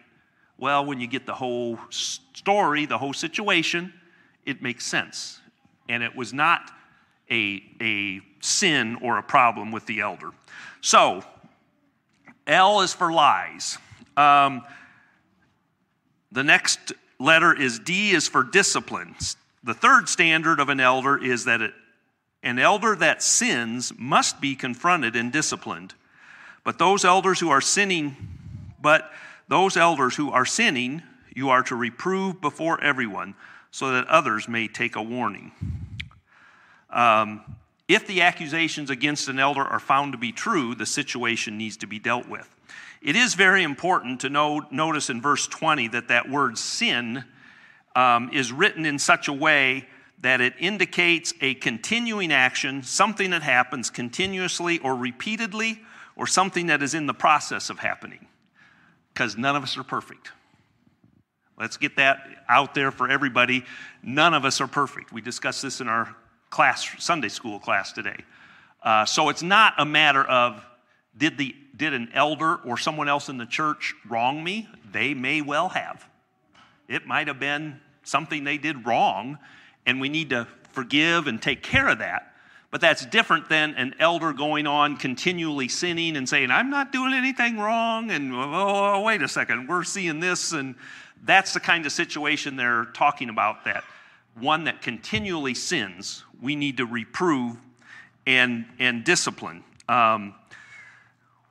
well, 0.58 0.84
when 0.84 1.00
you 1.00 1.06
get 1.06 1.28
the 1.28 1.36
whole 1.36 1.78
story, 1.92 2.88
the 2.88 2.98
whole 2.98 3.14
situation, 3.14 3.94
it 4.48 4.64
makes 4.64 4.84
sense. 4.84 5.40
And 5.88 6.02
it 6.02 6.16
was 6.16 6.34
not 6.34 6.72
a, 7.30 7.64
a 7.82 8.22
sin 8.42 8.98
or 9.02 9.18
a 9.18 9.24
problem 9.24 9.72
with 9.72 9.86
the 9.86 10.02
elder. 10.02 10.32
So, 10.82 11.24
L 12.46 12.82
is 12.82 12.94
for 12.94 13.12
lies. 13.12 13.78
Um, 14.16 14.64
the 16.32 16.44
next 16.44 16.94
letter 17.20 17.54
is 17.54 17.80
D 17.80 18.12
is 18.12 18.28
for 18.28 18.44
disciplines. 18.44 19.36
The 19.64 19.74
third 19.74 20.08
standard 20.08 20.60
of 20.60 20.70
an 20.70 20.80
elder 20.80 21.22
is 21.22 21.46
that 21.46 21.62
it, 21.62 21.74
an 22.44 22.60
elder 22.60 22.96
that 22.96 23.22
sins 23.22 23.92
must 23.98 24.40
be 24.40 24.56
confronted 24.56 25.16
and 25.16 25.32
disciplined. 25.32 25.94
But 26.64 26.78
those 26.80 27.04
elders 27.04 27.40
who 27.40 27.50
are 27.50 27.62
sinning, 27.62 28.16
but 28.82 29.12
those 29.48 29.76
elders 29.76 30.16
who 30.16 30.32
are 30.32 30.46
sinning, 30.46 31.02
you 31.36 31.50
are 31.50 31.64
to 31.64 31.76
reprove 31.76 32.40
before 32.42 32.82
everyone 32.82 33.36
so 33.72 33.92
that 33.92 34.08
others 34.08 34.48
may 34.48 34.68
take 34.68 34.96
a 34.96 35.02
warning. 35.02 35.52
Um, 36.98 37.42
if 37.88 38.08
the 38.08 38.24
accusations 38.24 38.90
against 38.90 39.30
an 39.30 39.40
elder 39.40 39.62
are 39.62 39.80
found 39.80 40.12
to 40.12 40.18
be 40.18 40.34
true, 40.34 40.76
the 40.76 40.86
situation 40.86 41.58
needs 41.58 41.78
to 41.78 41.88
be 41.88 42.00
dealt 42.00 42.28
with. 42.28 42.54
It 43.02 43.16
is 43.16 43.36
very 43.36 43.64
important 43.64 44.22
to 44.22 44.30
know, 44.30 44.66
notice 44.72 45.10
in 45.10 45.22
verse 45.22 45.48
20 45.48 45.90
that 45.90 46.10
that 46.10 46.30
word 46.30 46.58
sin 46.58 47.24
um, 47.96 48.32
is 48.34 48.52
written 48.52 48.86
in 48.86 49.00
such 49.00 49.28
a 49.28 49.34
way 49.34 49.88
that 50.22 50.42
it 50.42 50.56
indicates 50.60 51.34
a 51.40 51.54
continuing 51.54 52.34
action, 52.34 52.82
something 52.82 53.30
that 53.30 53.44
happens 53.44 53.92
continuously 53.92 54.80
or 54.80 54.96
repeatedly, 54.96 55.80
or 56.16 56.26
something 56.26 56.68
that 56.68 56.82
is 56.82 56.96
in 56.96 57.06
the 57.06 57.14
process 57.14 57.70
of 57.70 57.78
happening. 57.78 58.26
Because 59.14 59.38
none 59.38 59.56
of 59.56 59.62
us 59.62 59.78
are 59.78 59.84
perfect. 59.84 60.32
Let's 61.60 61.78
get 61.78 61.96
that 61.98 62.20
out 62.50 62.74
there 62.74 62.92
for 62.92 63.10
everybody. 63.10 63.64
None 64.02 64.34
of 64.34 64.44
us 64.44 64.60
are 64.60 64.68
perfect. 64.68 65.12
We 65.12 65.22
discussed 65.22 65.62
this 65.62 65.80
in 65.80 65.88
our 65.88 66.16
class, 66.50 66.88
Sunday 67.00 67.30
school 67.30 67.60
class 67.60 67.92
today. 67.92 68.24
Uh, 68.84 69.06
so 69.06 69.30
it's 69.30 69.44
not 69.44 69.74
a 69.78 69.86
matter 69.86 70.24
of 70.24 70.64
did, 71.18 71.38
the, 71.38 71.56
did 71.76 71.94
an 71.94 72.10
elder 72.14 72.56
or 72.56 72.78
someone 72.78 73.10
else 73.10 73.30
in 73.30 73.38
the 73.38 73.46
church 73.46 73.96
wrong 74.08 74.44
me? 74.44 74.70
They 74.92 75.14
may 75.14 75.42
well 75.42 75.70
have. 75.70 76.08
It 76.88 77.06
might 77.06 77.28
have 77.28 77.40
been 77.40 77.80
something 78.04 78.44
they 78.44 78.58
did 78.58 78.86
wrong, 78.86 79.38
and 79.86 80.00
we 80.00 80.10
need 80.10 80.30
to 80.30 80.48
forgive 80.72 81.28
and 81.28 81.42
take 81.42 81.64
care 81.64 81.88
of 81.88 82.00
that. 82.00 82.34
But 82.70 82.82
that's 82.82 83.06
different 83.06 83.50
than 83.50 83.76
an 83.76 83.96
elder 84.00 84.34
going 84.34 84.68
on 84.68 84.98
continually 84.98 85.70
sinning 85.70 86.16
and 86.18 86.28
saying, 86.28 86.52
I'm 86.52 86.70
not 86.70 86.92
doing 86.92 87.14
anything 87.14 87.58
wrong, 87.58 88.12
and 88.12 88.32
oh, 88.34 89.02
wait 89.02 89.22
a 89.22 89.28
second, 89.28 89.68
we're 89.68 89.84
seeing 89.84 90.20
this. 90.20 90.52
And 90.52 90.76
that's 91.24 91.54
the 91.54 91.60
kind 91.60 91.86
of 91.86 91.92
situation 91.92 92.56
they're 92.56 92.86
talking 92.86 93.30
about 93.30 93.66
that 93.66 93.84
one 94.40 94.66
that 94.66 94.82
continually 94.82 95.54
sins, 95.54 96.24
we 96.42 96.56
need 96.56 96.78
to 96.78 96.86
reprove 96.86 97.58
and, 98.26 98.66
and 98.80 99.04
discipline. 99.04 99.64
Um, 99.90 100.36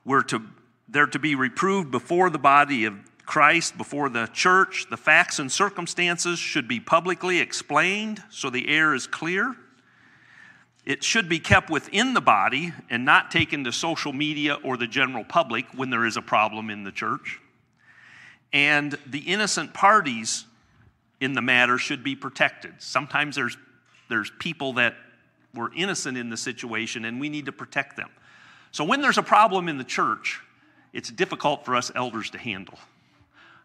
we're 0.05 0.23
to, 0.23 0.41
they're 0.87 1.07
to 1.07 1.19
be 1.19 1.35
reproved 1.35 1.91
before 1.91 2.29
the 2.29 2.39
body 2.39 2.85
of 2.85 2.95
Christ, 3.25 3.77
before 3.77 4.09
the 4.09 4.27
church. 4.27 4.85
The 4.89 4.97
facts 4.97 5.39
and 5.39 5.51
circumstances 5.51 6.39
should 6.39 6.67
be 6.67 6.79
publicly 6.79 7.39
explained 7.39 8.23
so 8.29 8.49
the 8.49 8.69
air 8.69 8.93
is 8.93 9.05
clear. 9.05 9.55
It 10.85 11.03
should 11.03 11.27
be 11.27 11.39
kept 11.39 11.69
within 11.69 12.13
the 12.13 12.21
body 12.21 12.71
and 12.89 13.03
not 13.03 13.29
taken 13.29 13.65
to 13.65 13.73
social 13.73 14.13
media 14.13 14.57
or 14.63 14.77
the 14.77 14.87
general 14.87 15.25
public 15.25 15.65
when 15.75 15.89
there 15.89 16.05
is 16.05 16.15
a 16.15 16.21
problem 16.21 16.69
in 16.69 16.85
the 16.85 16.93
church. 16.93 17.41
And 18.53 18.97
the 19.05 19.19
innocent 19.19 19.73
parties 19.73 20.45
in 21.19 21.33
the 21.33 21.41
matter 21.41 21.77
should 21.77 22.03
be 22.03 22.15
protected. 22.15 22.73
Sometimes 22.79 23.35
there's, 23.35 23.57
there's 24.09 24.31
people 24.39 24.73
that 24.73 24.95
were 25.53 25.71
innocent 25.75 26.17
in 26.17 26.29
the 26.29 26.37
situation 26.37 27.05
and 27.05 27.19
we 27.19 27.29
need 27.29 27.45
to 27.45 27.51
protect 27.51 27.97
them. 27.97 28.09
So 28.71 28.83
when 28.83 29.01
there's 29.01 29.17
a 29.17 29.23
problem 29.23 29.69
in 29.69 29.77
the 29.77 29.83
church, 29.83 30.41
it's 30.93 31.09
difficult 31.09 31.65
for 31.65 31.75
us 31.75 31.91
elders 31.95 32.29
to 32.31 32.37
handle. 32.37 32.77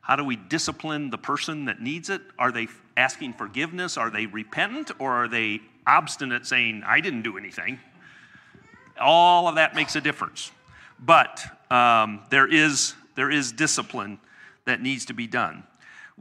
How 0.00 0.16
do 0.16 0.24
we 0.24 0.36
discipline 0.36 1.10
the 1.10 1.18
person 1.18 1.66
that 1.66 1.80
needs 1.80 2.10
it? 2.10 2.22
Are 2.38 2.50
they 2.50 2.68
asking 2.96 3.34
forgiveness? 3.34 3.96
Are 3.96 4.10
they 4.10 4.26
repentant? 4.26 4.90
Or 4.98 5.12
are 5.12 5.28
they 5.28 5.60
obstinate 5.86 6.46
saying, 6.46 6.82
I 6.84 7.00
didn't 7.00 7.22
do 7.22 7.38
anything? 7.38 7.78
All 9.00 9.46
of 9.46 9.54
that 9.56 9.74
makes 9.74 9.94
a 9.94 10.00
difference. 10.00 10.50
But 10.98 11.44
um, 11.70 12.22
there, 12.30 12.46
is, 12.46 12.94
there 13.14 13.30
is 13.30 13.52
discipline 13.52 14.18
that 14.64 14.80
needs 14.80 15.04
to 15.06 15.14
be 15.14 15.26
done. 15.26 15.62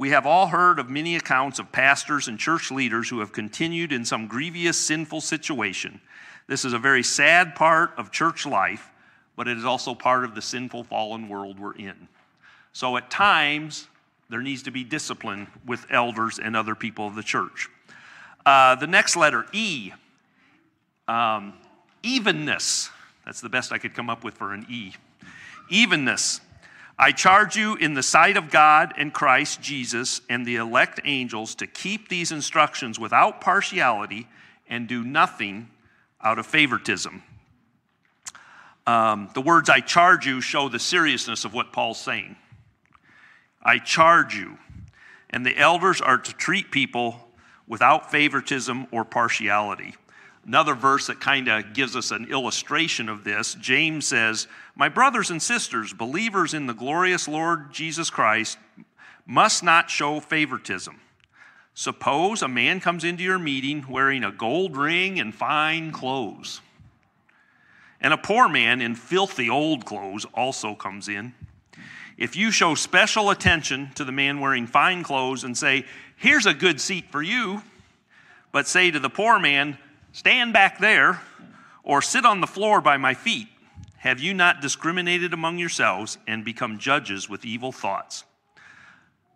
We 0.01 0.09
have 0.09 0.25
all 0.25 0.47
heard 0.47 0.79
of 0.79 0.89
many 0.89 1.15
accounts 1.15 1.59
of 1.59 1.71
pastors 1.71 2.27
and 2.27 2.39
church 2.39 2.71
leaders 2.71 3.07
who 3.07 3.19
have 3.19 3.31
continued 3.31 3.91
in 3.91 4.03
some 4.03 4.25
grievous 4.25 4.75
sinful 4.75 5.21
situation. 5.21 6.01
This 6.47 6.65
is 6.65 6.73
a 6.73 6.79
very 6.79 7.03
sad 7.03 7.53
part 7.53 7.91
of 7.97 8.11
church 8.11 8.47
life, 8.47 8.89
but 9.35 9.47
it 9.47 9.59
is 9.59 9.63
also 9.63 9.93
part 9.93 10.23
of 10.23 10.33
the 10.33 10.41
sinful 10.41 10.85
fallen 10.85 11.29
world 11.29 11.59
we're 11.59 11.75
in. 11.75 12.07
So 12.73 12.97
at 12.97 13.11
times, 13.11 13.87
there 14.27 14.41
needs 14.41 14.63
to 14.63 14.71
be 14.71 14.83
discipline 14.83 15.45
with 15.67 15.85
elders 15.91 16.39
and 16.39 16.55
other 16.55 16.73
people 16.73 17.05
of 17.05 17.13
the 17.13 17.21
church. 17.21 17.69
Uh, 18.43 18.73
the 18.73 18.87
next 18.87 19.15
letter, 19.15 19.45
E, 19.53 19.91
um, 21.07 21.53
evenness. 22.01 22.89
That's 23.23 23.41
the 23.41 23.49
best 23.49 23.71
I 23.71 23.77
could 23.77 23.93
come 23.93 24.09
up 24.09 24.23
with 24.23 24.33
for 24.33 24.51
an 24.51 24.65
E. 24.67 24.93
Evenness. 25.69 26.41
I 27.01 27.11
charge 27.11 27.55
you 27.55 27.73
in 27.77 27.95
the 27.95 28.03
sight 28.03 28.37
of 28.37 28.51
God 28.51 28.93
and 28.95 29.11
Christ 29.11 29.59
Jesus 29.59 30.21
and 30.29 30.45
the 30.45 30.57
elect 30.57 30.99
angels 31.03 31.55
to 31.55 31.65
keep 31.65 32.09
these 32.09 32.31
instructions 32.31 32.99
without 32.99 33.41
partiality 33.41 34.27
and 34.69 34.87
do 34.87 35.03
nothing 35.03 35.71
out 36.21 36.37
of 36.37 36.45
favoritism. 36.45 37.23
Um, 38.85 39.31
the 39.33 39.41
words 39.41 39.67
I 39.67 39.79
charge 39.79 40.27
you 40.27 40.41
show 40.41 40.69
the 40.69 40.77
seriousness 40.77 41.43
of 41.43 41.55
what 41.55 41.73
Paul's 41.73 41.99
saying. 41.99 42.35
I 43.63 43.79
charge 43.79 44.35
you. 44.35 44.59
And 45.31 45.43
the 45.43 45.57
elders 45.57 46.01
are 46.01 46.19
to 46.19 46.33
treat 46.33 46.69
people 46.69 47.31
without 47.67 48.11
favoritism 48.11 48.85
or 48.91 49.05
partiality. 49.05 49.95
Another 50.45 50.73
verse 50.73 51.07
that 51.07 51.19
kind 51.19 51.47
of 51.47 51.73
gives 51.73 51.95
us 51.95 52.11
an 52.11 52.31
illustration 52.31 53.09
of 53.09 53.23
this 53.23 53.55
James 53.55 54.07
says, 54.07 54.47
My 54.75 54.89
brothers 54.89 55.29
and 55.29 55.41
sisters, 55.41 55.93
believers 55.93 56.53
in 56.53 56.65
the 56.65 56.73
glorious 56.73 57.27
Lord 57.27 57.71
Jesus 57.71 58.09
Christ, 58.09 58.57
must 59.25 59.63
not 59.63 59.89
show 59.89 60.19
favoritism. 60.19 60.99
Suppose 61.73 62.41
a 62.41 62.47
man 62.47 62.79
comes 62.79 63.03
into 63.03 63.23
your 63.23 63.39
meeting 63.39 63.85
wearing 63.87 64.23
a 64.23 64.31
gold 64.31 64.75
ring 64.75 65.19
and 65.19 65.33
fine 65.33 65.91
clothes, 65.91 66.59
and 68.01 68.13
a 68.13 68.17
poor 68.17 68.49
man 68.49 68.81
in 68.81 68.95
filthy 68.95 69.49
old 69.49 69.85
clothes 69.85 70.25
also 70.33 70.73
comes 70.73 71.07
in. 71.07 71.33
If 72.17 72.35
you 72.35 72.51
show 72.51 72.75
special 72.75 73.29
attention 73.29 73.91
to 73.95 74.03
the 74.03 74.11
man 74.11 74.39
wearing 74.39 74.67
fine 74.67 75.03
clothes 75.03 75.43
and 75.43 75.57
say, 75.57 75.85
Here's 76.17 76.45
a 76.45 76.53
good 76.53 76.81
seat 76.81 77.05
for 77.11 77.21
you, 77.21 77.63
but 78.51 78.67
say 78.67 78.91
to 78.91 78.99
the 78.99 79.09
poor 79.09 79.39
man, 79.39 79.77
Stand 80.13 80.51
back 80.51 80.77
there 80.79 81.21
or 81.83 82.01
sit 82.01 82.25
on 82.25 82.41
the 82.41 82.47
floor 82.47 82.81
by 82.81 82.97
my 82.97 83.13
feet. 83.13 83.47
Have 83.97 84.19
you 84.19 84.33
not 84.33 84.61
discriminated 84.61 85.33
among 85.33 85.57
yourselves 85.57 86.17
and 86.27 86.43
become 86.43 86.79
judges 86.79 87.29
with 87.29 87.45
evil 87.45 87.71
thoughts? 87.71 88.25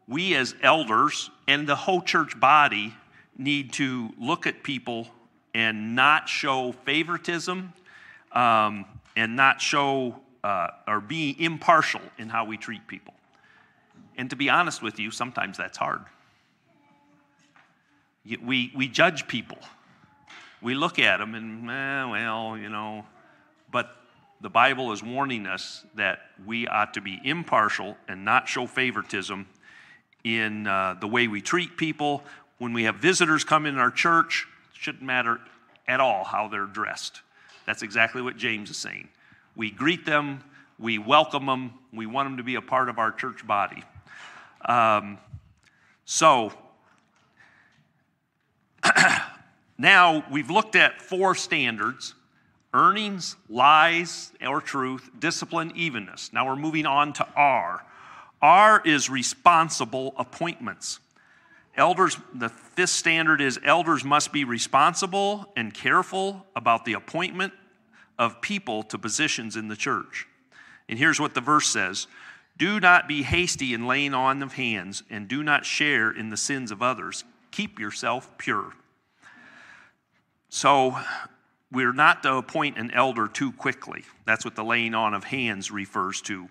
We, 0.08 0.36
as 0.36 0.54
elders 0.62 1.30
and 1.48 1.68
the 1.68 1.76
whole 1.76 2.02
church 2.02 2.40
body, 2.40 2.94
need 3.38 3.74
to 3.74 4.14
look 4.20 4.48
at 4.48 4.64
people 4.64 5.08
and 5.54 5.96
not 5.96 6.28
show 6.28 6.74
favoritism 6.84 7.74
um, 8.34 8.86
and 9.16 9.36
not 9.36 9.62
show 9.62 10.20
uh, 10.44 10.68
or 10.88 11.00
be 11.00 11.36
impartial 11.40 12.02
in 12.18 12.28
how 12.28 12.46
we 12.46 12.58
treat 12.58 12.86
people. 12.86 13.14
And 14.18 14.30
to 14.30 14.36
be 14.36 14.50
honest 14.50 14.82
with 14.82 15.00
you, 15.00 15.10
sometimes 15.10 15.58
that's 15.58 15.78
hard. 15.78 16.02
We, 18.44 18.72
we 18.76 18.88
judge 18.88 19.28
people 19.28 19.60
we 20.65 20.73
look 20.73 20.97
at 20.97 21.17
them 21.17 21.36
and, 21.36 21.69
eh, 21.69 22.06
well, 22.06 22.58
you 22.58 22.69
know, 22.69 23.06
but 23.71 23.95
the 24.41 24.49
Bible 24.49 24.91
is 24.91 25.04
warning 25.04 25.45
us 25.45 25.86
that 25.93 26.21
we 26.43 26.67
ought 26.67 26.95
to 26.95 27.01
be 27.01 27.21
impartial 27.23 27.95
and 28.08 28.25
not 28.25 28.47
show 28.47 28.65
favoritism 28.65 29.45
in 30.23 30.65
uh, 30.65 30.95
the 30.99 31.08
way 31.08 31.28
we 31.28 31.39
treat 31.39 31.78
people. 31.78 32.23
When 32.58 32.73
we 32.73 32.86
have 32.86 32.95
visitors 32.95 33.43
come 33.43 33.67
in 33.67 33.78
our 33.78 33.91
church, 33.91 34.47
it 34.73 34.82
shouldn't 34.82 35.04
matter 35.04 35.39
at 35.88 35.99
all 35.99 36.23
how 36.23 36.47
they're 36.47 36.65
dressed. 36.65 37.21
That's 37.67 37.84
exactly 37.84 38.23
what 38.23 38.36
James 38.36 38.71
is 38.71 38.78
saying. 38.78 39.10
We 39.56 39.69
greet 39.69 40.04
them, 40.04 40.43
we 40.80 40.97
welcome 40.97 41.45
them, 41.45 41.75
we 41.93 42.08
want 42.08 42.25
them 42.28 42.38
to 42.38 42.43
be 42.43 42.56
a 42.56 42.62
part 42.62 42.89
of 42.89 42.97
our 42.97 43.12
church 43.12 43.45
body. 43.45 43.84
Um, 44.67 45.19
so, 46.06 46.51
Now, 49.78 50.24
we've 50.32 50.50
looked 50.50 50.76
at 50.76 51.02
four 51.02 51.36
standards 51.36 52.16
earnings, 52.76 53.38
lies 53.48 54.34
or 54.46 54.60
truth, 54.60 55.10
discipline, 55.18 55.72
evenness. 55.76 56.32
Now 56.34 56.46
we're 56.46 56.58
moving 56.58 56.86
on 56.86 57.14
to 57.14 57.28
R. 57.36 57.86
R 58.42 58.82
is 58.84 59.10
responsible 59.10 60.14
appointments. 60.18 61.00
Elders, 61.78 62.18
the 62.34 62.50
fifth 62.50 62.90
standard 62.90 63.40
is 63.40 63.60
elders 63.64 64.04
must 64.04 64.34
be 64.34 64.44
responsible 64.44 65.52
and 65.56 65.74
careful 65.74 66.46
about 66.56 66.84
the 66.84 66.94
appointment 66.94 67.54
of 68.20 68.42
people 68.42 68.84
to 68.84 68.98
positions 68.98 69.56
in 69.56 69.70
the 69.70 69.76
church. 69.76 70.28
And 70.88 71.00
here's 71.00 71.20
what 71.20 71.34
the 71.34 71.42
verse 71.42 71.68
says 71.68 72.08
Do 72.58 72.82
not 72.82 73.08
be 73.08 73.24
hasty 73.24 73.74
in 73.74 73.88
laying 73.88 74.14
on 74.14 74.44
of 74.44 74.54
hands, 74.54 75.04
and 75.10 75.30
do 75.30 75.44
not 75.44 75.66
share 75.66 76.12
in 76.12 76.30
the 76.30 76.38
sins 76.38 76.72
of 76.72 76.82
others. 76.82 77.24
Keep 77.52 77.80
yourself 77.80 78.30
pure. 78.38 78.74
So 80.49 80.97
we're 81.71 81.93
not 81.93 82.23
to 82.23 82.36
appoint 82.36 82.77
an 82.77 82.91
elder 82.91 83.27
too 83.27 83.51
quickly. 83.51 84.03
That's 84.25 84.45
what 84.45 84.55
the 84.55 84.63
laying 84.63 84.93
on 84.93 85.13
of 85.13 85.23
hands 85.23 85.71
refers 85.71 86.21
to. 86.21 86.49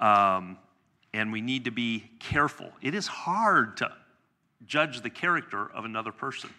Um, 0.00 0.58
and 1.12 1.32
we 1.32 1.40
need 1.40 1.64
to 1.64 1.70
be 1.70 2.10
careful. 2.18 2.70
It 2.82 2.94
is 2.94 3.06
hard 3.06 3.76
to 3.78 3.92
judge 4.66 5.02
the 5.02 5.10
character 5.10 5.70
of 5.72 5.84
another 5.84 6.12
person. 6.12 6.50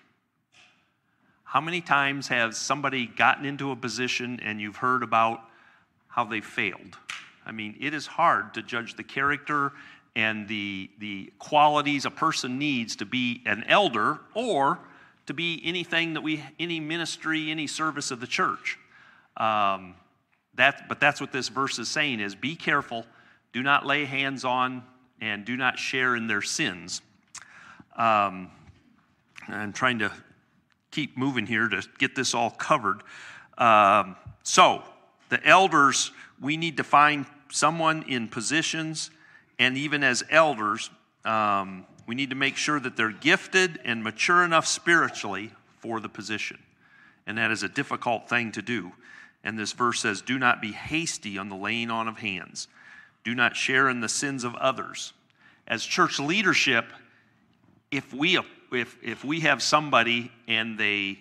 How 1.43 1.61
many 1.61 1.81
times 1.81 2.27
has 2.27 2.57
somebody 2.57 3.05
gotten 3.05 3.45
into 3.45 3.71
a 3.71 3.75
position 3.75 4.39
and 4.41 4.59
you've 4.59 4.77
heard 4.77 5.03
about 5.03 5.41
how 6.07 6.25
they 6.25 6.41
failed? 6.41 6.97
I 7.45 7.51
mean, 7.51 7.77
it 7.79 7.93
is 7.93 8.05
hard 8.05 8.53
to 8.55 8.61
judge 8.61 8.95
the 8.95 9.03
character 9.03 9.71
and 10.15 10.47
the, 10.47 10.89
the 10.99 11.31
qualities 11.39 12.05
a 12.05 12.11
person 12.11 12.57
needs 12.57 12.95
to 12.97 13.05
be 13.05 13.41
an 13.45 13.63
elder 13.67 14.19
or 14.33 14.79
to 15.27 15.33
be 15.33 15.61
anything 15.63 16.13
that 16.13 16.21
we, 16.21 16.43
any 16.59 16.79
ministry, 16.79 17.51
any 17.51 17.67
service 17.67 18.11
of 18.11 18.19
the 18.19 18.27
church. 18.27 18.79
Um, 19.35 19.93
that, 20.55 20.89
but 20.89 20.99
that's 20.99 21.21
what 21.21 21.31
this 21.31 21.49
verse 21.49 21.77
is 21.79 21.87
saying 21.89 22.19
is 22.19 22.33
be 22.33 22.55
careful, 22.55 23.05
do 23.53 23.61
not 23.61 23.85
lay 23.85 24.05
hands 24.05 24.43
on, 24.43 24.83
and 25.21 25.45
do 25.45 25.55
not 25.55 25.77
share 25.77 26.15
in 26.15 26.27
their 26.27 26.41
sins. 26.41 27.01
Um, 27.95 28.49
I'm 29.47 29.73
trying 29.73 29.99
to 29.99 30.11
keep 30.91 31.17
moving 31.17 31.45
here 31.45 31.67
to 31.67 31.83
get 31.99 32.15
this 32.15 32.33
all 32.33 32.49
covered. 32.49 33.01
Um, 33.57 34.15
so, 34.43 34.83
the 35.29 35.45
elders, 35.45 36.11
we 36.41 36.57
need 36.57 36.77
to 36.77 36.83
find 36.83 37.25
someone 37.49 38.03
in 38.07 38.27
positions, 38.27 39.11
and 39.59 39.77
even 39.77 40.03
as 40.03 40.23
elders, 40.29 40.89
um, 41.25 41.85
we 42.07 42.15
need 42.15 42.29
to 42.29 42.35
make 42.35 42.55
sure 42.55 42.79
that 42.79 42.95
they're 42.95 43.11
gifted 43.11 43.79
and 43.83 44.03
mature 44.03 44.43
enough 44.43 44.65
spiritually 44.65 45.51
for 45.79 45.99
the 45.99 46.09
position. 46.09 46.57
And 47.27 47.37
that 47.37 47.51
is 47.51 47.61
a 47.61 47.69
difficult 47.69 48.29
thing 48.29 48.53
to 48.53 48.61
do. 48.61 48.93
And 49.43 49.59
this 49.59 49.73
verse 49.73 49.99
says, 49.99 50.21
Do 50.21 50.39
not 50.39 50.61
be 50.61 50.71
hasty 50.71 51.37
on 51.37 51.49
the 51.49 51.55
laying 51.55 51.91
on 51.91 52.07
of 52.07 52.17
hands, 52.17 52.67
do 53.23 53.35
not 53.35 53.55
share 53.55 53.89
in 53.89 53.99
the 53.99 54.09
sins 54.09 54.45
of 54.45 54.55
others. 54.55 55.13
As 55.67 55.83
church 55.83 56.17
leadership, 56.17 56.85
if 57.91 58.13
we, 58.13 58.39
if, 58.71 58.97
if 59.03 59.25
we 59.25 59.41
have 59.41 59.61
somebody 59.61 60.31
and 60.47 60.77
they 60.77 61.19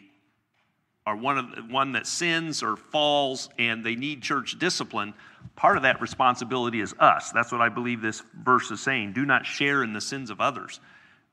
are 1.06 1.16
one, 1.16 1.38
of, 1.38 1.70
one 1.70 1.92
that 1.92 2.06
sins 2.06 2.62
or 2.62 2.76
falls 2.76 3.48
and 3.58 3.84
they 3.84 3.94
need 3.94 4.22
church 4.22 4.58
discipline, 4.58 5.14
part 5.54 5.76
of 5.76 5.84
that 5.84 6.00
responsibility 6.00 6.80
is 6.80 6.94
us. 6.98 7.30
That's 7.30 7.52
what 7.52 7.60
I 7.60 7.68
believe 7.68 8.02
this 8.02 8.22
verse 8.34 8.70
is 8.72 8.80
saying. 8.80 9.12
Do 9.12 9.24
not 9.24 9.46
share 9.46 9.84
in 9.84 9.92
the 9.92 10.00
sins 10.00 10.30
of 10.30 10.40
others. 10.40 10.80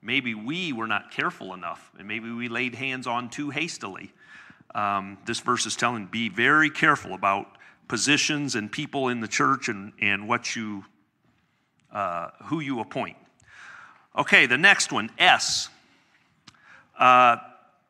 Maybe 0.01 0.35
we 0.35 0.73
were 0.73 0.87
not 0.87 1.11
careful 1.11 1.53
enough, 1.53 1.91
and 1.97 2.07
maybe 2.07 2.29
we 2.29 2.49
laid 2.49 2.75
hands 2.75 3.07
on 3.07 3.29
too 3.29 3.49
hastily. 3.49 4.11
Um, 4.75 5.17
this 5.25 5.39
verse 5.39 5.65
is 5.65 5.75
telling 5.75 6.05
be 6.05 6.29
very 6.29 6.69
careful 6.69 7.13
about 7.13 7.47
positions 7.87 8.55
and 8.55 8.71
people 8.71 9.09
in 9.09 9.21
the 9.21 9.27
church 9.27 9.69
and, 9.69 9.93
and 10.01 10.27
what 10.27 10.55
you 10.55 10.83
uh, 11.91 12.29
who 12.45 12.59
you 12.59 12.79
appoint. 12.79 13.15
Okay, 14.17 14.45
the 14.47 14.57
next 14.57 14.91
one, 14.91 15.09
S. 15.17 15.69
Uh, 16.97 17.37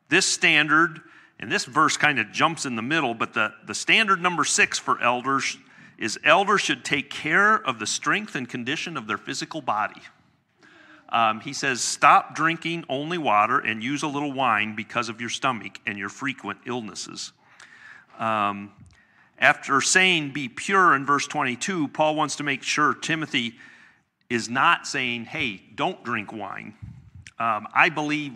this 0.08 0.26
standard, 0.26 1.00
and 1.38 1.50
this 1.50 1.64
verse 1.64 1.96
kind 1.96 2.18
of 2.18 2.30
jumps 2.32 2.64
in 2.64 2.76
the 2.76 2.82
middle, 2.82 3.14
but 3.14 3.34
the, 3.34 3.52
the 3.66 3.74
standard 3.74 4.20
number 4.20 4.44
six 4.44 4.78
for 4.78 5.02
elders 5.02 5.56
is 5.98 6.18
elders 6.24 6.60
should 6.60 6.84
take 6.84 7.10
care 7.10 7.54
of 7.54 7.78
the 7.78 7.86
strength 7.86 8.34
and 8.34 8.48
condition 8.48 8.96
of 8.96 9.06
their 9.06 9.18
physical 9.18 9.60
body. 9.60 10.00
Um, 11.08 11.40
he 11.40 11.52
says, 11.52 11.80
stop 11.80 12.34
drinking 12.34 12.84
only 12.88 13.18
water 13.18 13.58
and 13.58 13.82
use 13.82 14.02
a 14.02 14.08
little 14.08 14.32
wine 14.32 14.74
because 14.74 15.08
of 15.08 15.20
your 15.20 15.30
stomach 15.30 15.78
and 15.86 15.96
your 15.96 16.08
frequent 16.08 16.58
illnesses. 16.66 17.32
Um, 18.18 18.72
after 19.38 19.80
saying 19.80 20.32
be 20.32 20.48
pure 20.48 20.94
in 20.94 21.04
verse 21.04 21.26
22, 21.26 21.88
Paul 21.88 22.16
wants 22.16 22.36
to 22.36 22.42
make 22.42 22.62
sure 22.62 22.94
Timothy 22.94 23.54
is 24.30 24.48
not 24.48 24.86
saying, 24.86 25.26
hey, 25.26 25.62
don't 25.74 26.02
drink 26.04 26.32
wine. 26.32 26.74
Um, 27.38 27.68
I 27.74 27.90
believe 27.90 28.32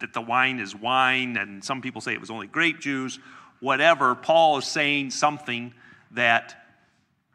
that 0.00 0.12
the 0.12 0.20
wine 0.20 0.58
is 0.58 0.74
wine, 0.74 1.36
and 1.36 1.64
some 1.64 1.80
people 1.80 2.00
say 2.00 2.12
it 2.12 2.20
was 2.20 2.30
only 2.30 2.46
grape 2.46 2.80
juice, 2.80 3.18
whatever. 3.60 4.14
Paul 4.14 4.58
is 4.58 4.66
saying 4.66 5.10
something 5.10 5.72
that 6.12 6.54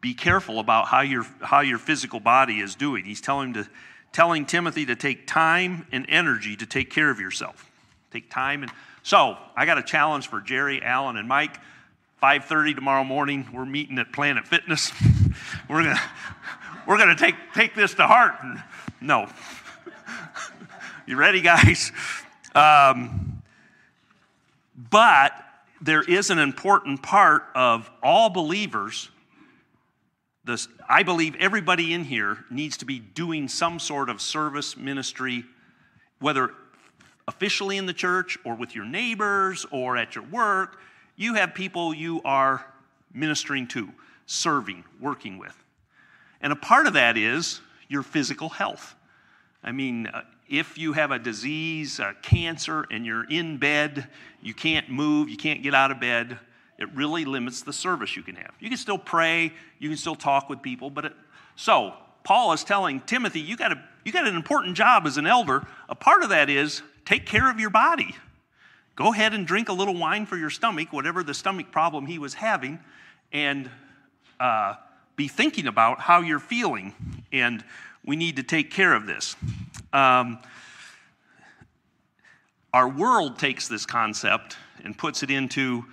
be 0.00 0.14
careful 0.14 0.58
about 0.58 0.86
how 0.86 1.00
your, 1.00 1.24
how 1.40 1.60
your 1.60 1.78
physical 1.78 2.20
body 2.20 2.60
is 2.60 2.74
doing. 2.74 3.04
He's 3.04 3.20
telling, 3.20 3.54
to, 3.54 3.68
telling 4.12 4.46
Timothy 4.46 4.86
to 4.86 4.96
take 4.96 5.26
time 5.26 5.86
and 5.92 6.06
energy 6.08 6.56
to 6.56 6.66
take 6.66 6.90
care 6.90 7.10
of 7.10 7.20
yourself. 7.20 7.70
Take 8.10 8.30
time 8.30 8.62
and 8.62 8.72
so 9.02 9.36
I 9.56 9.66
got 9.66 9.78
a 9.78 9.82
challenge 9.82 10.28
for 10.28 10.40
Jerry, 10.40 10.80
Allen, 10.82 11.16
and 11.16 11.28
Mike. 11.28 11.58
5:30 12.22 12.76
tomorrow 12.76 13.02
morning, 13.02 13.48
we're 13.52 13.64
meeting 13.64 13.98
at 13.98 14.12
Planet 14.12 14.46
Fitness. 14.46 14.92
we're 15.68 15.82
gonna 15.82 16.00
we're 16.86 16.98
gonna 16.98 17.16
take 17.16 17.34
take 17.52 17.74
this 17.74 17.94
to 17.94 18.06
heart. 18.06 18.34
No, 19.00 19.28
you 21.06 21.16
ready, 21.16 21.40
guys? 21.40 21.90
Um, 22.54 23.42
but 24.90 25.32
there 25.80 26.02
is 26.02 26.30
an 26.30 26.38
important 26.38 27.02
part 27.02 27.44
of 27.54 27.90
all 28.02 28.30
believers 28.30 29.10
this, 30.44 30.66
I 30.88 31.04
believe 31.04 31.36
everybody 31.36 31.92
in 31.92 32.02
here 32.04 32.44
needs 32.50 32.78
to 32.78 32.84
be 32.84 32.98
doing 32.98 33.46
some 33.46 33.78
sort 33.78 34.08
of 34.08 34.20
service 34.20 34.76
ministry, 34.76 35.44
whether 36.18 36.52
officially 37.28 37.76
in 37.76 37.86
the 37.86 37.92
church 37.92 38.36
or 38.44 38.56
with 38.56 38.74
your 38.74 38.84
neighbors 38.84 39.64
or 39.70 39.96
at 39.96 40.16
your 40.16 40.24
work. 40.24 40.80
You 41.14 41.34
have 41.34 41.54
people 41.54 41.94
you 41.94 42.20
are 42.24 42.66
ministering 43.14 43.68
to, 43.68 43.90
serving, 44.26 44.82
working 45.00 45.38
with. 45.38 45.56
And 46.40 46.52
a 46.52 46.56
part 46.56 46.88
of 46.88 46.94
that 46.94 47.16
is 47.16 47.60
your 47.88 48.02
physical 48.02 48.48
health. 48.48 48.96
I 49.62 49.72
mean, 49.72 50.06
uh, 50.06 50.22
if 50.48 50.76
you 50.76 50.92
have 50.92 51.10
a 51.10 51.18
disease, 51.18 51.98
a 51.98 52.14
cancer, 52.22 52.86
and 52.90 53.06
you're 53.06 53.24
in 53.24 53.58
bed, 53.58 54.08
you 54.42 54.54
can't 54.54 54.90
move, 54.90 55.28
you 55.28 55.36
can't 55.36 55.62
get 55.62 55.74
out 55.74 55.90
of 55.90 56.00
bed, 56.00 56.38
it 56.78 56.92
really 56.94 57.24
limits 57.24 57.62
the 57.62 57.72
service 57.72 58.16
you 58.16 58.22
can 58.22 58.34
have. 58.36 58.52
You 58.58 58.68
can 58.68 58.78
still 58.78 58.98
pray, 58.98 59.52
you 59.78 59.88
can 59.88 59.96
still 59.96 60.16
talk 60.16 60.48
with 60.48 60.62
people, 60.62 60.90
but 60.90 61.06
it, 61.06 61.12
so 61.54 61.94
Paul 62.24 62.52
is 62.52 62.64
telling 62.64 63.00
Timothy, 63.00 63.40
you 63.40 63.56
got 63.56 63.72
a 63.72 63.82
you 64.04 64.10
got 64.10 64.26
an 64.26 64.34
important 64.34 64.76
job 64.76 65.06
as 65.06 65.16
an 65.16 65.26
elder. 65.26 65.64
A 65.88 65.94
part 65.94 66.24
of 66.24 66.30
that 66.30 66.50
is 66.50 66.82
take 67.04 67.24
care 67.24 67.48
of 67.48 67.60
your 67.60 67.70
body. 67.70 68.16
Go 68.96 69.12
ahead 69.12 69.32
and 69.32 69.46
drink 69.46 69.68
a 69.68 69.72
little 69.72 69.94
wine 69.94 70.26
for 70.26 70.36
your 70.36 70.50
stomach, 70.50 70.92
whatever 70.92 71.22
the 71.22 71.34
stomach 71.34 71.70
problem 71.70 72.06
he 72.06 72.18
was 72.18 72.34
having, 72.34 72.80
and 73.32 73.70
uh, 74.40 74.74
be 75.16 75.28
thinking 75.28 75.66
about 75.66 76.00
how 76.00 76.20
you're 76.20 76.40
feeling. 76.40 76.94
And 77.32 77.64
we 78.04 78.16
need 78.16 78.36
to 78.36 78.42
take 78.42 78.70
care 78.70 78.94
of 78.94 79.06
this. 79.06 79.36
Um, 79.92 80.38
our 82.74 82.88
world 82.88 83.38
takes 83.38 83.68
this 83.68 83.84
concept 83.86 84.56
and 84.82 84.96
puts 84.96 85.22
it 85.22 85.30
into 85.30 85.84